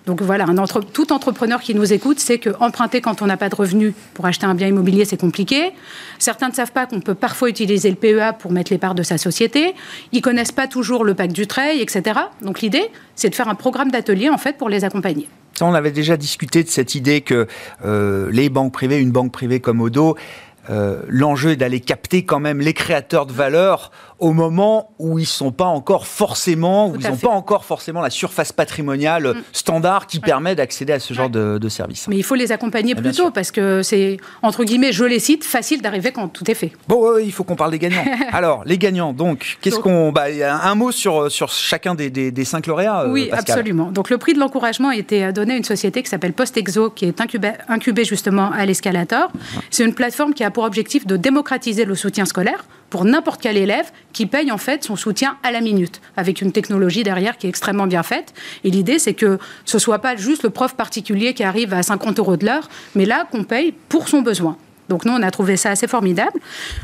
Donc 0.07 0.21
voilà, 0.21 0.47
un 0.47 0.65
tout 0.93 1.13
entrepreneur 1.13 1.61
qui 1.61 1.75
nous 1.75 1.93
écoute 1.93 2.19
sait 2.19 2.39
que 2.39 2.51
emprunter 2.59 3.01
quand 3.01 3.23
on 3.23 3.27
n'a 3.27 3.37
pas 3.37 3.49
de 3.49 3.55
revenus 3.55 3.95
pour 4.15 4.27
acheter 4.27 4.47
un 4.47 4.55
bien 4.55 4.67
immobilier, 4.67 5.05
c'est 5.05 5.21
compliqué. 5.21 5.71
Certains 6.19 6.49
ne 6.49 6.55
savent 6.55 6.73
pas 6.73 6.87
qu'on 6.87 7.01
peut 7.01 7.15
parfois 7.15 7.49
utiliser 7.49 7.89
le 7.89 7.97
PEA 7.97 8.33
pour 8.37 8.51
mettre 8.51 8.73
les 8.73 8.79
parts 8.79 8.97
de 8.97 9.05
sa 9.05 9.17
société. 9.17 9.75
Ils 10.11 10.21
connaissent 10.21 10.53
pas 10.53 10.67
toujours 10.67 11.05
le 11.05 11.15
pacte 11.15 11.33
du 11.33 11.47
trait, 11.47 11.79
etc. 11.81 12.19
Donc 12.41 12.63
l'idée, 12.63 12.91
c'est 13.15 13.31
de 13.31 13.35
faire 13.35 13.49
un 13.49 13.55
programme 13.55 13.93
d'atelier 13.93 14.29
en 14.29 14.39
fait 14.39 14.59
pour 14.59 14.69
les 14.69 14.85
accompagner. 14.85 15.29
on 15.61 15.75
avait 15.75 15.93
déjà 15.93 16.17
discuté 16.17 16.65
de 16.65 16.69
cette 16.69 16.97
idée 16.97 17.21
que 17.21 17.47
euh, 17.85 18.29
les 18.33 18.49
banques 18.49 18.73
privées, 18.73 18.99
une 18.99 19.13
banque 19.13 19.31
privée 19.31 19.61
comme 19.61 19.81
Odo, 19.81 20.17
l'enjeu 20.68 21.51
est 21.51 21.57
d'aller 21.57 21.81
capter 21.81 22.25
quand 22.25 22.40
même 22.40 22.61
les 22.61 22.75
créateurs 22.75 23.27
de 23.27 23.33
valeur 23.33 23.90
au 24.23 24.33
moment 24.33 24.95
où 25.01 25.19
ils 25.19 25.27
sont 25.27 25.51
pas 25.51 25.65
encore 25.65 26.07
forcément, 26.07 26.89
où 26.89 26.95
ils 26.95 27.09
n'ont 27.09 27.17
pas 27.17 27.31
encore 27.31 27.65
forcément 27.65 28.01
la 28.01 28.09
surface 28.09 28.53
patrimoniale 28.53 29.35
mm. 29.35 29.43
standard 29.53 30.07
qui 30.07 30.21
permet 30.21 30.55
d'accéder 30.55 30.93
à 30.93 31.01
ce 31.01 31.13
genre 31.13 31.29
de, 31.29 31.59
de 31.59 31.69
services. 31.69 32.07
Mais 32.07 32.17
il 32.17 32.23
faut 32.23 32.37
les 32.37 32.53
accompagner 32.53 32.95
ah, 32.97 33.01
plus 33.01 33.11
tôt 33.11 33.33
parce 33.33 33.51
que 33.51 33.83
c'est 33.83 34.19
entre 34.43 34.63
guillemets, 34.63 34.93
je 34.93 35.05
les 35.05 35.19
cite, 35.19 35.43
facile 35.43 35.83
d'arriver 35.83 36.13
quand 36.13 36.29
tout 36.29 36.49
est 36.49 36.55
fait. 36.55 36.71
Bon, 36.87 37.19
il 37.19 37.33
faut 37.33 37.43
qu'on 37.43 37.57
parle 37.57 37.73
des 37.73 37.81
gagnants. 37.81 38.05
Alors, 38.33 38.63
les 38.65 38.79
gagnants, 38.79 39.13
donc, 39.13 39.59
qu'est-ce 39.61 39.81
qu'on, 39.81 40.13
bah, 40.13 40.27
un 40.63 40.75
mot 40.77 40.93
sur 40.93 41.29
sur 41.29 41.49
chacun 41.51 41.97
des, 41.97 42.11
des, 42.11 42.45
cinq 42.45 42.69
lauréats. 42.69 43.03
Euh, 43.03 43.11
oui, 43.13 43.29
absolument. 43.33 43.91
Donc, 43.91 44.09
le 44.09 44.19
prix 44.19 44.35
de 44.35 44.39
l'encouragement 44.39 44.91
a 44.91 44.97
été 44.97 45.33
donné 45.33 45.55
à 45.55 45.57
une 45.57 45.65
société 45.65 46.01
qui 46.01 46.09
s'appelle 46.09 46.33
Postexo, 46.33 46.91
qui 46.91 47.07
est 47.07 47.21
incubée, 47.21 47.55
incubée 47.69 48.05
justement 48.05 48.53
à 48.53 48.65
l'escalator. 48.67 49.33
C'est 49.71 49.85
une 49.85 49.95
plateforme 49.95 50.33
qui 50.33 50.45
a 50.45 50.53
pour 50.53 50.63
objectif 50.63 51.09
de 51.09 51.17
démocratiser 51.17 51.85
le 51.85 51.97
soutien 51.97 52.25
scolaire 52.25 52.65
pour 52.93 53.07
n'importe 53.07 53.41
quel 53.41 53.57
élève 53.57 53.91
qui 54.13 54.27
paye 54.27 54.53
en 54.53 54.59
fait 54.59 54.85
son 54.85 54.97
soutien 54.97 55.39
à 55.43 55.51
la 55.51 55.63
minute, 55.63 56.03
avec 56.15 56.43
une 56.43 56.53
technologie 56.53 57.03
derrière 57.03 57.39
qui 57.39 57.47
est 57.47 57.49
extrêmement 57.49 57.87
bien 57.87 58.03
faite. 58.03 58.35
Et 58.65 58.71
l'idée, 58.71 58.99
c'est 58.99 59.15
que 59.15 59.39
ce 59.65 59.79
soit 59.79 60.01
pas 60.01 60.15
juste 60.15 60.43
le 60.43 60.51
prof 60.51 60.75
particulier 60.75 61.33
qui 61.33 61.43
arrive 61.43 61.73
à 61.73 61.83
50 61.83 62.19
euros 62.19 62.37
de 62.37 62.45
l'heure, 62.45 62.69
mais 62.95 63.07
là 63.07 63.27
qu'on 63.31 63.45
paye 63.45 63.73
pour 63.89 64.09
son 64.11 64.21
besoin. 64.21 64.59
Donc 64.93 65.07
nous, 65.07 65.13
on 65.15 65.23
a 65.23 65.31
trouvé 65.31 65.57
ça 65.57 65.71
assez 65.71 65.87
formidable. 65.87 66.39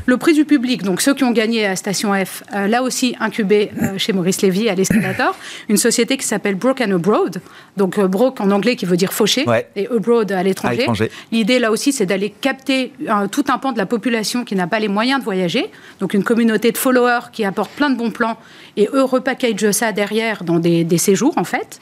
Le 0.07 0.17
prix 0.17 0.33
du 0.33 0.43
public, 0.43 0.81
donc 0.81 0.99
ceux 0.99 1.13
qui 1.13 1.23
ont 1.23 1.31
gagné 1.31 1.67
à 1.67 1.75
Station 1.75 2.11
F, 2.13 2.41
euh, 2.55 2.65
là 2.65 2.81
aussi 2.81 3.15
incubé 3.19 3.69
euh, 3.83 3.99
chez 3.99 4.13
Maurice 4.13 4.41
Lévy 4.41 4.67
à 4.67 4.73
l'Escalator, 4.73 5.35
une 5.69 5.77
société 5.77 6.17
qui 6.17 6.25
s'appelle 6.25 6.55
Broken 6.55 6.91
Abroad, 6.91 7.39
donc 7.77 7.99
euh, 7.99 8.07
broke 8.07 8.41
en 8.41 8.49
anglais 8.49 8.75
qui 8.75 8.87
veut 8.87 8.97
dire 8.97 9.13
fauché, 9.13 9.45
et 9.75 9.87
abroad 9.95 10.31
à 10.31 10.41
l'étranger. 10.41 10.87
L'idée 11.31 11.59
là 11.59 11.69
aussi, 11.69 11.91
c'est 11.93 12.07
d'aller 12.07 12.31
capter 12.31 12.93
tout 13.31 13.45
un 13.49 13.59
pan 13.59 13.73
de 13.73 13.77
la 13.77 13.85
population 13.85 14.43
qui 14.43 14.55
n'a 14.55 14.65
pas 14.65 14.79
les 14.79 14.87
moyens 14.87 15.19
de 15.19 15.23
voyager, 15.23 15.69
donc 15.99 16.15
une 16.15 16.23
communauté 16.23 16.71
de 16.71 16.79
followers 16.79 17.29
qui 17.31 17.45
apportent 17.45 17.73
plein 17.73 17.91
de 17.91 17.95
bons 17.95 18.09
plans, 18.09 18.37
et 18.75 18.89
eux 18.91 19.03
repackagent 19.03 19.69
ça 19.69 19.91
derrière 19.91 20.43
dans 20.43 20.57
des, 20.57 20.83
des 20.83 20.97
séjours 20.97 21.37
en 21.37 21.43
fait. 21.43 21.79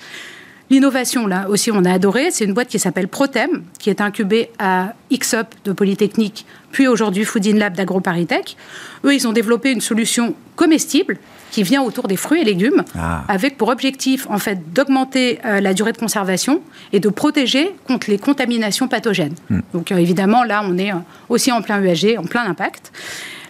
L'innovation, 0.69 1.27
là 1.27 1.47
aussi, 1.49 1.71
on 1.71 1.85
a 1.85 1.91
adoré. 1.91 2.29
C'est 2.31 2.43
une 2.43 2.53
boîte 2.53 2.67
qui 2.67 2.79
s'appelle 2.79 3.07
Protem, 3.07 3.63
qui 3.79 3.89
est 3.89 4.01
incubée 4.01 4.49
à 4.59 4.93
XUP 5.11 5.47
de 5.63 5.71
Polytechnique, 5.71 6.45
puis 6.71 6.87
aujourd'hui 6.87 7.23
Foodin 7.23 7.55
Lab 7.55 7.75
d'AgroParisTech. 7.75 8.57
Eux, 9.05 9.13
ils 9.13 9.27
ont 9.27 9.33
développé 9.33 9.71
une 9.71 9.81
solution 9.81 10.35
comestible 10.55 11.17
qui 11.51 11.63
vient 11.63 11.81
autour 11.81 12.07
des 12.07 12.17
fruits 12.17 12.41
et 12.41 12.43
légumes, 12.43 12.83
ah. 12.97 13.23
avec 13.29 13.57
pour 13.57 13.69
objectif, 13.69 14.27
en 14.29 14.37
fait, 14.37 14.73
d'augmenter 14.73 15.39
euh, 15.45 15.61
la 15.61 15.73
durée 15.73 15.93
de 15.93 15.97
conservation 15.97 16.61
et 16.91 16.99
de 16.99 17.09
protéger 17.09 17.73
contre 17.87 18.09
les 18.09 18.17
contaminations 18.17 18.89
pathogènes. 18.89 19.35
Hmm. 19.49 19.61
Donc, 19.73 19.91
euh, 19.91 19.97
évidemment, 19.97 20.43
là, 20.43 20.61
on 20.65 20.77
est 20.77 20.91
euh, 20.91 20.97
aussi 21.29 21.51
en 21.51 21.61
plein 21.61 21.81
USG, 21.81 22.17
en 22.17 22.23
plein 22.23 22.43
impact. 22.43 22.91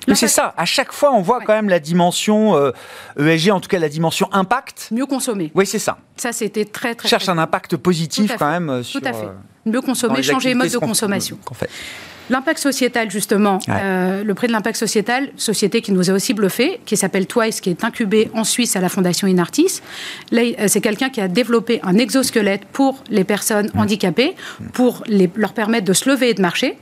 Mais 0.07 0.15
c'est 0.15 0.27
ça, 0.27 0.53
à 0.57 0.65
chaque 0.65 0.91
fois, 0.91 1.13
on 1.13 1.21
voit 1.21 1.41
quand 1.41 1.53
même 1.53 1.69
la 1.69 1.79
dimension 1.79 2.57
ESG, 3.19 3.49
euh, 3.49 3.51
e 3.51 3.51
en 3.51 3.59
tout 3.59 3.69
cas 3.69 3.79
la 3.79 3.89
dimension 3.89 4.29
impact. 4.31 4.89
Mieux 4.91 5.05
consommer. 5.05 5.51
Oui, 5.53 5.65
c'est 5.65 5.79
ça. 5.79 5.97
Ça, 6.15 6.31
c'était 6.31 6.65
très, 6.65 6.95
très. 6.95 7.07
Cherche 7.07 7.29
un 7.29 7.37
impact 7.37 7.77
positif 7.77 8.35
quand 8.37 8.49
même 8.49 8.69
euh, 8.69 8.83
sur. 8.83 9.01
Tout 9.01 9.07
à 9.07 9.13
fait. 9.13 9.27
Mieux 9.65 9.81
consommer, 9.81 10.23
changer 10.23 10.49
les 10.49 10.55
modes 10.55 10.71
de 10.71 10.77
consommation. 10.77 11.37
Fait. 11.53 11.69
L'impact 12.29 12.59
sociétal, 12.59 13.09
justement, 13.09 13.59
euh, 13.69 14.23
le 14.23 14.33
prix 14.33 14.47
de 14.47 14.51
l'impact 14.51 14.77
sociétal, 14.77 15.29
société 15.37 15.81
qui 15.81 15.93
nous 15.93 16.09
a 16.09 16.13
aussi 16.13 16.33
bluffé, 16.33 16.81
qui 16.85 16.97
s'appelle 16.97 17.25
Twice, 17.25 17.61
qui 17.61 17.69
est 17.69 17.85
incubée 17.85 18.29
en 18.33 18.43
Suisse 18.43 18.75
à 18.75 18.81
la 18.81 18.89
Fondation 18.89 19.27
Inartis. 19.27 19.81
Là, 20.31 20.41
c'est 20.67 20.81
quelqu'un 20.81 21.09
qui 21.09 21.21
a 21.21 21.29
développé 21.29 21.79
un 21.83 21.97
exosquelette 21.97 22.65
pour 22.65 23.01
les 23.09 23.23
personnes 23.23 23.69
mmh. 23.73 23.79
handicapées, 23.79 24.35
pour 24.73 25.03
les, 25.07 25.29
leur 25.35 25.53
permettre 25.53 25.85
de 25.85 25.93
se 25.93 26.09
lever 26.09 26.29
et 26.29 26.33
de 26.33 26.41
marcher. 26.41 26.77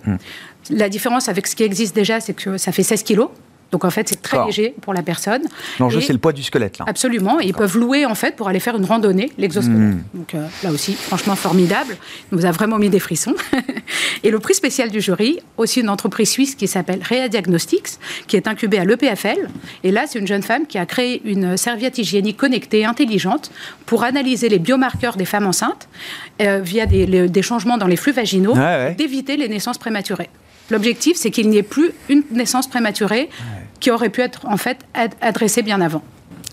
La 0.70 0.90
différence 0.90 1.30
avec 1.30 1.48
ce 1.48 1.56
qui 1.56 1.64
existe 1.64 1.96
déjà, 1.96 2.20
c'est 2.20 2.34
que 2.34 2.58
ça 2.58 2.72
fait 2.72 2.84
16 2.84 3.04
kilos. 3.04 3.30
Donc 3.72 3.84
en 3.84 3.90
fait, 3.90 4.08
c'est 4.08 4.22
très 4.22 4.46
léger 4.46 4.74
pour 4.82 4.94
la 4.94 5.02
personne. 5.02 5.42
L'enjeu, 5.80 6.00
c'est 6.00 6.14
le 6.14 6.20
poids 6.20 6.32
du 6.32 6.44
squelette. 6.44 6.78
Là. 6.78 6.86
Absolument. 6.88 7.42
Et 7.42 7.48
ils 7.48 7.54
peuvent 7.54 7.78
louer 7.78 8.06
en 8.06 8.16
fait 8.16 8.36
pour 8.36 8.48
aller 8.48 8.60
faire 8.60 8.78
une 8.78 8.86
randonnée, 8.86 9.32
l'exosquelette. 9.38 9.96
Hmm. 9.96 10.04
Donc 10.14 10.36
euh, 10.36 10.48
là 10.64 10.72
aussi, 10.72 10.94
franchement 10.94 11.36
formidable. 11.36 11.98
Il 12.32 12.38
nous 12.38 12.46
a 12.46 12.52
vraiment 12.52 12.78
mis 12.78 12.90
des 12.90 13.00
frissons. 13.00 13.36
et 14.24 14.32
le 14.32 14.40
prix 14.40 14.54
spécial 14.54 14.90
du 14.90 15.02
jury, 15.02 15.40
aussi 15.58 15.82
une 15.82 15.90
entreprise 15.90 16.30
suisse 16.30 16.56
qui 16.56 16.68
s'appelle 16.68 17.02
Rea 17.04 17.28
Diagnostics, 17.28 18.00
qui 18.28 18.38
est 18.38 18.48
incubée 18.48 18.78
à 18.78 18.86
l'EPFL. 18.86 19.50
Et 19.84 19.92
là, 19.92 20.06
c'est 20.08 20.20
une 20.20 20.28
jeune 20.28 20.44
femme 20.44 20.68
qui 20.68 20.78
a 20.78 20.86
créé 20.86 21.22
une 21.26 21.58
serviette 21.58 21.98
hygiénique 21.98 22.38
connectée, 22.38 22.86
intelligente, 22.86 23.52
pour 23.86 24.04
analyser 24.04 24.48
les 24.48 24.60
biomarqueurs 24.60 25.18
des 25.18 25.26
femmes 25.26 25.48
enceintes 25.48 25.90
euh, 26.42 26.62
via 26.62 26.86
des, 26.86 27.42
changements 27.42 27.78
dans 27.78 27.88
les 27.88 27.98
flux 27.98 28.14
vaginaux, 28.14 28.54
d'éviter 28.98 29.38
les 29.38 29.50
naissances 29.50 29.78
prématurées. 29.78 30.30
L'objectif, 30.70 31.18
c'est 31.18 31.32
qu'il 31.32 31.50
n'y 31.50 31.58
ait 31.58 31.64
plus 31.64 31.92
une 32.10 32.24
naissance 32.32 32.68
prématurée 32.68 33.30
qui 33.80 33.92
aurait 33.92 34.10
pu 34.10 34.22
être 34.22 34.46
en 34.46 34.58
fait 34.58 34.80
adressée 35.22 35.62
bien 35.62 35.82
avant. 35.82 36.02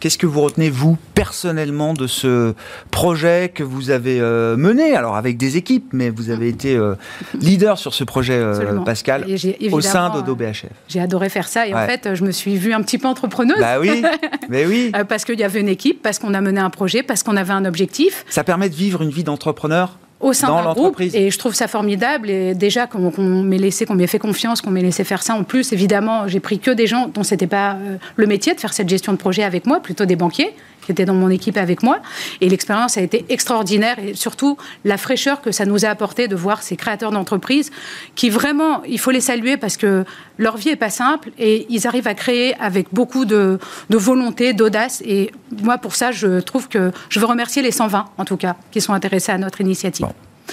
Qu'est-ce 0.03 0.19
que 0.19 0.27
vous 0.27 0.41
retenez, 0.41 0.69
vous, 0.69 0.99
personnellement, 1.15 1.95
de 1.95 2.09
ce 2.09 2.55
projet 2.91 3.53
que 3.55 3.63
vous 3.63 3.91
avez 3.91 4.21
euh, 4.21 4.57
mené? 4.57 4.97
Alors, 4.97 5.15
avec 5.15 5.37
des 5.37 5.57
équipes, 5.57 5.91
mais 5.93 6.11
vous 6.11 6.31
avez 6.31 6.49
été 6.49 6.75
euh, 6.75 6.97
leader 7.39 7.79
sur 7.79 7.95
ce 7.95 8.03
projet, 8.03 8.35
euh, 8.35 8.81
Pascal, 8.81 9.25
au 9.71 9.81
sein 9.81 10.11
d'Odo 10.11 10.35
BHF. 10.35 10.65
J'ai 10.89 10.99
adoré 10.99 11.29
faire 11.29 11.47
ça. 11.47 11.69
Et 11.69 11.73
en 11.73 11.87
fait, 11.87 12.17
je 12.17 12.25
me 12.25 12.33
suis 12.33 12.57
vue 12.57 12.73
un 12.73 12.83
petit 12.83 12.99
peu 12.99 13.07
entrepreneuse. 13.07 13.61
Bah 13.61 13.79
oui, 13.79 14.03
mais 14.49 14.67
oui. 14.67 14.91
parce 15.09 15.25
qu'il 15.25 15.39
y 15.39 15.45
avait 15.45 15.61
une 15.61 15.69
équipe, 15.69 16.03
parce 16.03 16.19
qu'on 16.19 16.35
a 16.35 16.41
mené 16.41 16.61
un 16.61 16.71
projet, 16.71 17.05
parce 17.05 17.23
qu'on 17.23 17.37
avait 17.37 17.53
un 17.53 17.65
objectif. 17.65 18.25
Ça 18.29 18.43
permet 18.43 18.69
de 18.71 18.75
vivre 18.75 19.03
une 19.03 19.11
vie 19.11 19.23
d'entrepreneur 19.23 19.99
au 20.23 20.33
sein 20.33 20.49
d'un 20.49 20.73
groupe. 20.73 21.01
Et 21.01 21.31
je 21.31 21.39
trouve 21.39 21.55
ça 21.55 21.69
formidable. 21.69 22.31
Et 22.31 22.55
déjà, 22.55 22.87
qu'on 22.87 23.11
m'ait 23.43 23.59
laissé, 23.59 23.85
qu'on 23.85 23.95
m'ait 23.95 24.07
fait 24.07 24.19
confiance, 24.19 24.61
qu'on 24.61 24.71
m'ait 24.71 24.83
laissé 24.83 25.05
faire 25.05 25.23
ça. 25.23 25.35
En 25.35 25.45
plus, 25.45 25.73
évidemment, 25.73 26.29
j'ai 26.29 26.41
pris 26.41 26.59
que 26.59 26.71
des 26.71 26.87
gens 26.87 27.09
dont 27.13 27.25
c'était 27.25 27.47
pas 27.47 27.75
euh, 27.75 27.97
le 28.17 28.27
métier 28.27 28.55
de 28.55 28.61
faire 28.61 28.73
cette 28.73 28.89
gestion 28.89 29.13
de 29.13 29.19
projet 29.19 29.43
avec 29.43 29.67
moi, 29.67 29.81
plutôt 29.81 30.05
des 30.05 30.17
banquiers 30.17 30.55
qui 30.85 30.93
étaient 30.93 31.05
dans 31.05 31.15
mon 31.15 31.31
équipe 31.31 31.57
avec 31.57 31.83
moi. 31.83 32.01
Et 32.41 32.49
l'expérience 32.49 32.97
a 32.99 33.01
été 33.01 33.25
extraordinaire 33.29 33.99
et 33.99 34.15
surtout 34.15 34.57
la 34.85 34.99
fraîcheur 34.99 35.41
que 35.41 35.53
ça 35.53 35.65
nous 35.65 35.85
a 35.85 35.89
apporté 35.89 36.29
de 36.29 36.37
voir 36.37 36.63
ces 36.63 36.77
créateurs 36.77 37.13
d'entreprises 37.13 37.71
qui 38.15 38.31
vraiment, 38.31 38.83
il 38.85 38.99
faut 38.99 39.11
les 39.11 39.21
saluer 39.21 39.57
parce 39.57 39.77
que 39.77 40.05
leur 40.39 40.57
vie 40.57 40.71
est 40.71 40.77
pas 40.77 40.91
simple 40.91 41.31
et 41.39 41.67
ils 41.69 41.87
arrivent 41.87 42.09
à 42.09 42.15
créer 42.15 42.55
avec 42.61 42.89
beaucoup 42.93 43.25
de, 43.25 43.59
volonté, 43.91 44.53
d'audace. 44.53 45.03
Et 45.07 45.31
moi, 45.63 45.79
pour 45.79 45.95
ça, 45.95 46.11
je 46.11 46.41
trouve 46.41 46.69
que 46.69 46.91
je 47.09 47.21
veux 47.21 47.27
remercier 47.27 47.63
les 47.63 47.71
120, 47.71 48.07
en 48.19 48.25
tout 48.25 48.37
cas, 48.37 48.57
qui 48.71 48.81
sont 48.81 48.93
intéressés 48.93 49.33
à 49.33 49.39
notre 49.39 49.61
initiative. 49.61 50.07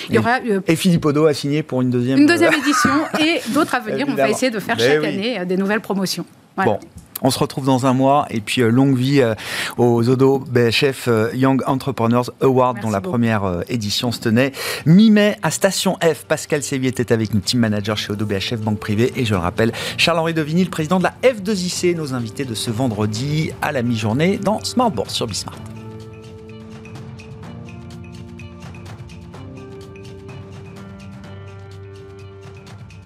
Il 0.09 0.15
y 0.15 0.17
aura, 0.17 0.39
euh, 0.47 0.61
et 0.67 0.75
Philippe 0.75 1.05
Odo 1.05 1.25
a 1.25 1.33
signé 1.33 1.63
pour 1.63 1.81
une 1.81 1.89
deuxième, 1.89 2.19
une 2.19 2.25
deuxième 2.25 2.53
édition 2.53 2.91
et 3.19 3.41
d'autres 3.49 3.75
à 3.75 3.79
venir. 3.79 4.05
On 4.09 4.13
va 4.13 4.29
essayer 4.29 4.51
de 4.51 4.59
faire 4.59 4.79
chaque 4.79 5.03
année 5.03 5.39
euh, 5.39 5.45
des 5.45 5.57
nouvelles 5.57 5.81
promotions. 5.81 6.25
Bon, 6.57 6.77
on 7.21 7.31
se 7.31 7.39
retrouve 7.39 7.65
dans 7.65 7.85
un 7.85 7.93
mois 7.93 8.27
et 8.29 8.41
puis 8.41 8.61
euh, 8.61 8.69
longue 8.69 8.95
vie 8.95 9.21
euh, 9.21 9.35
aux 9.77 10.07
Odo 10.09 10.39
BHF 10.39 11.07
euh, 11.07 11.29
Young 11.33 11.61
Entrepreneurs 11.65 12.31
Award 12.41 12.79
dont 12.81 12.89
la 12.89 13.01
première 13.01 13.63
édition 13.67 14.11
se 14.11 14.19
tenait 14.19 14.51
mi-mai 14.85 15.37
à 15.43 15.51
Station 15.51 15.97
F. 16.01 16.25
Pascal 16.25 16.63
Sévier 16.63 16.89
était 16.89 17.11
avec 17.11 17.33
nous, 17.33 17.39
team 17.39 17.59
manager 17.59 17.97
chez 17.97 18.11
Odo 18.11 18.25
BHF 18.25 18.59
Banque 18.59 18.79
Privée 18.79 19.11
et 19.15 19.25
je 19.25 19.33
le 19.33 19.39
rappelle, 19.39 19.71
Charles-Henri 19.97 20.33
Devigny, 20.33 20.63
le 20.63 20.69
président 20.69 20.99
de 20.99 21.03
la 21.03 21.13
F2IC, 21.23 21.95
nos 21.95 22.13
invités 22.13 22.45
de 22.45 22.53
ce 22.53 22.71
vendredi 22.71 23.51
à 23.61 23.71
la 23.71 23.81
mi-journée 23.81 24.37
dans 24.37 24.63
Smart 24.63 24.91
Bourse 24.91 25.13
sur 25.13 25.27
Bismart. 25.27 25.57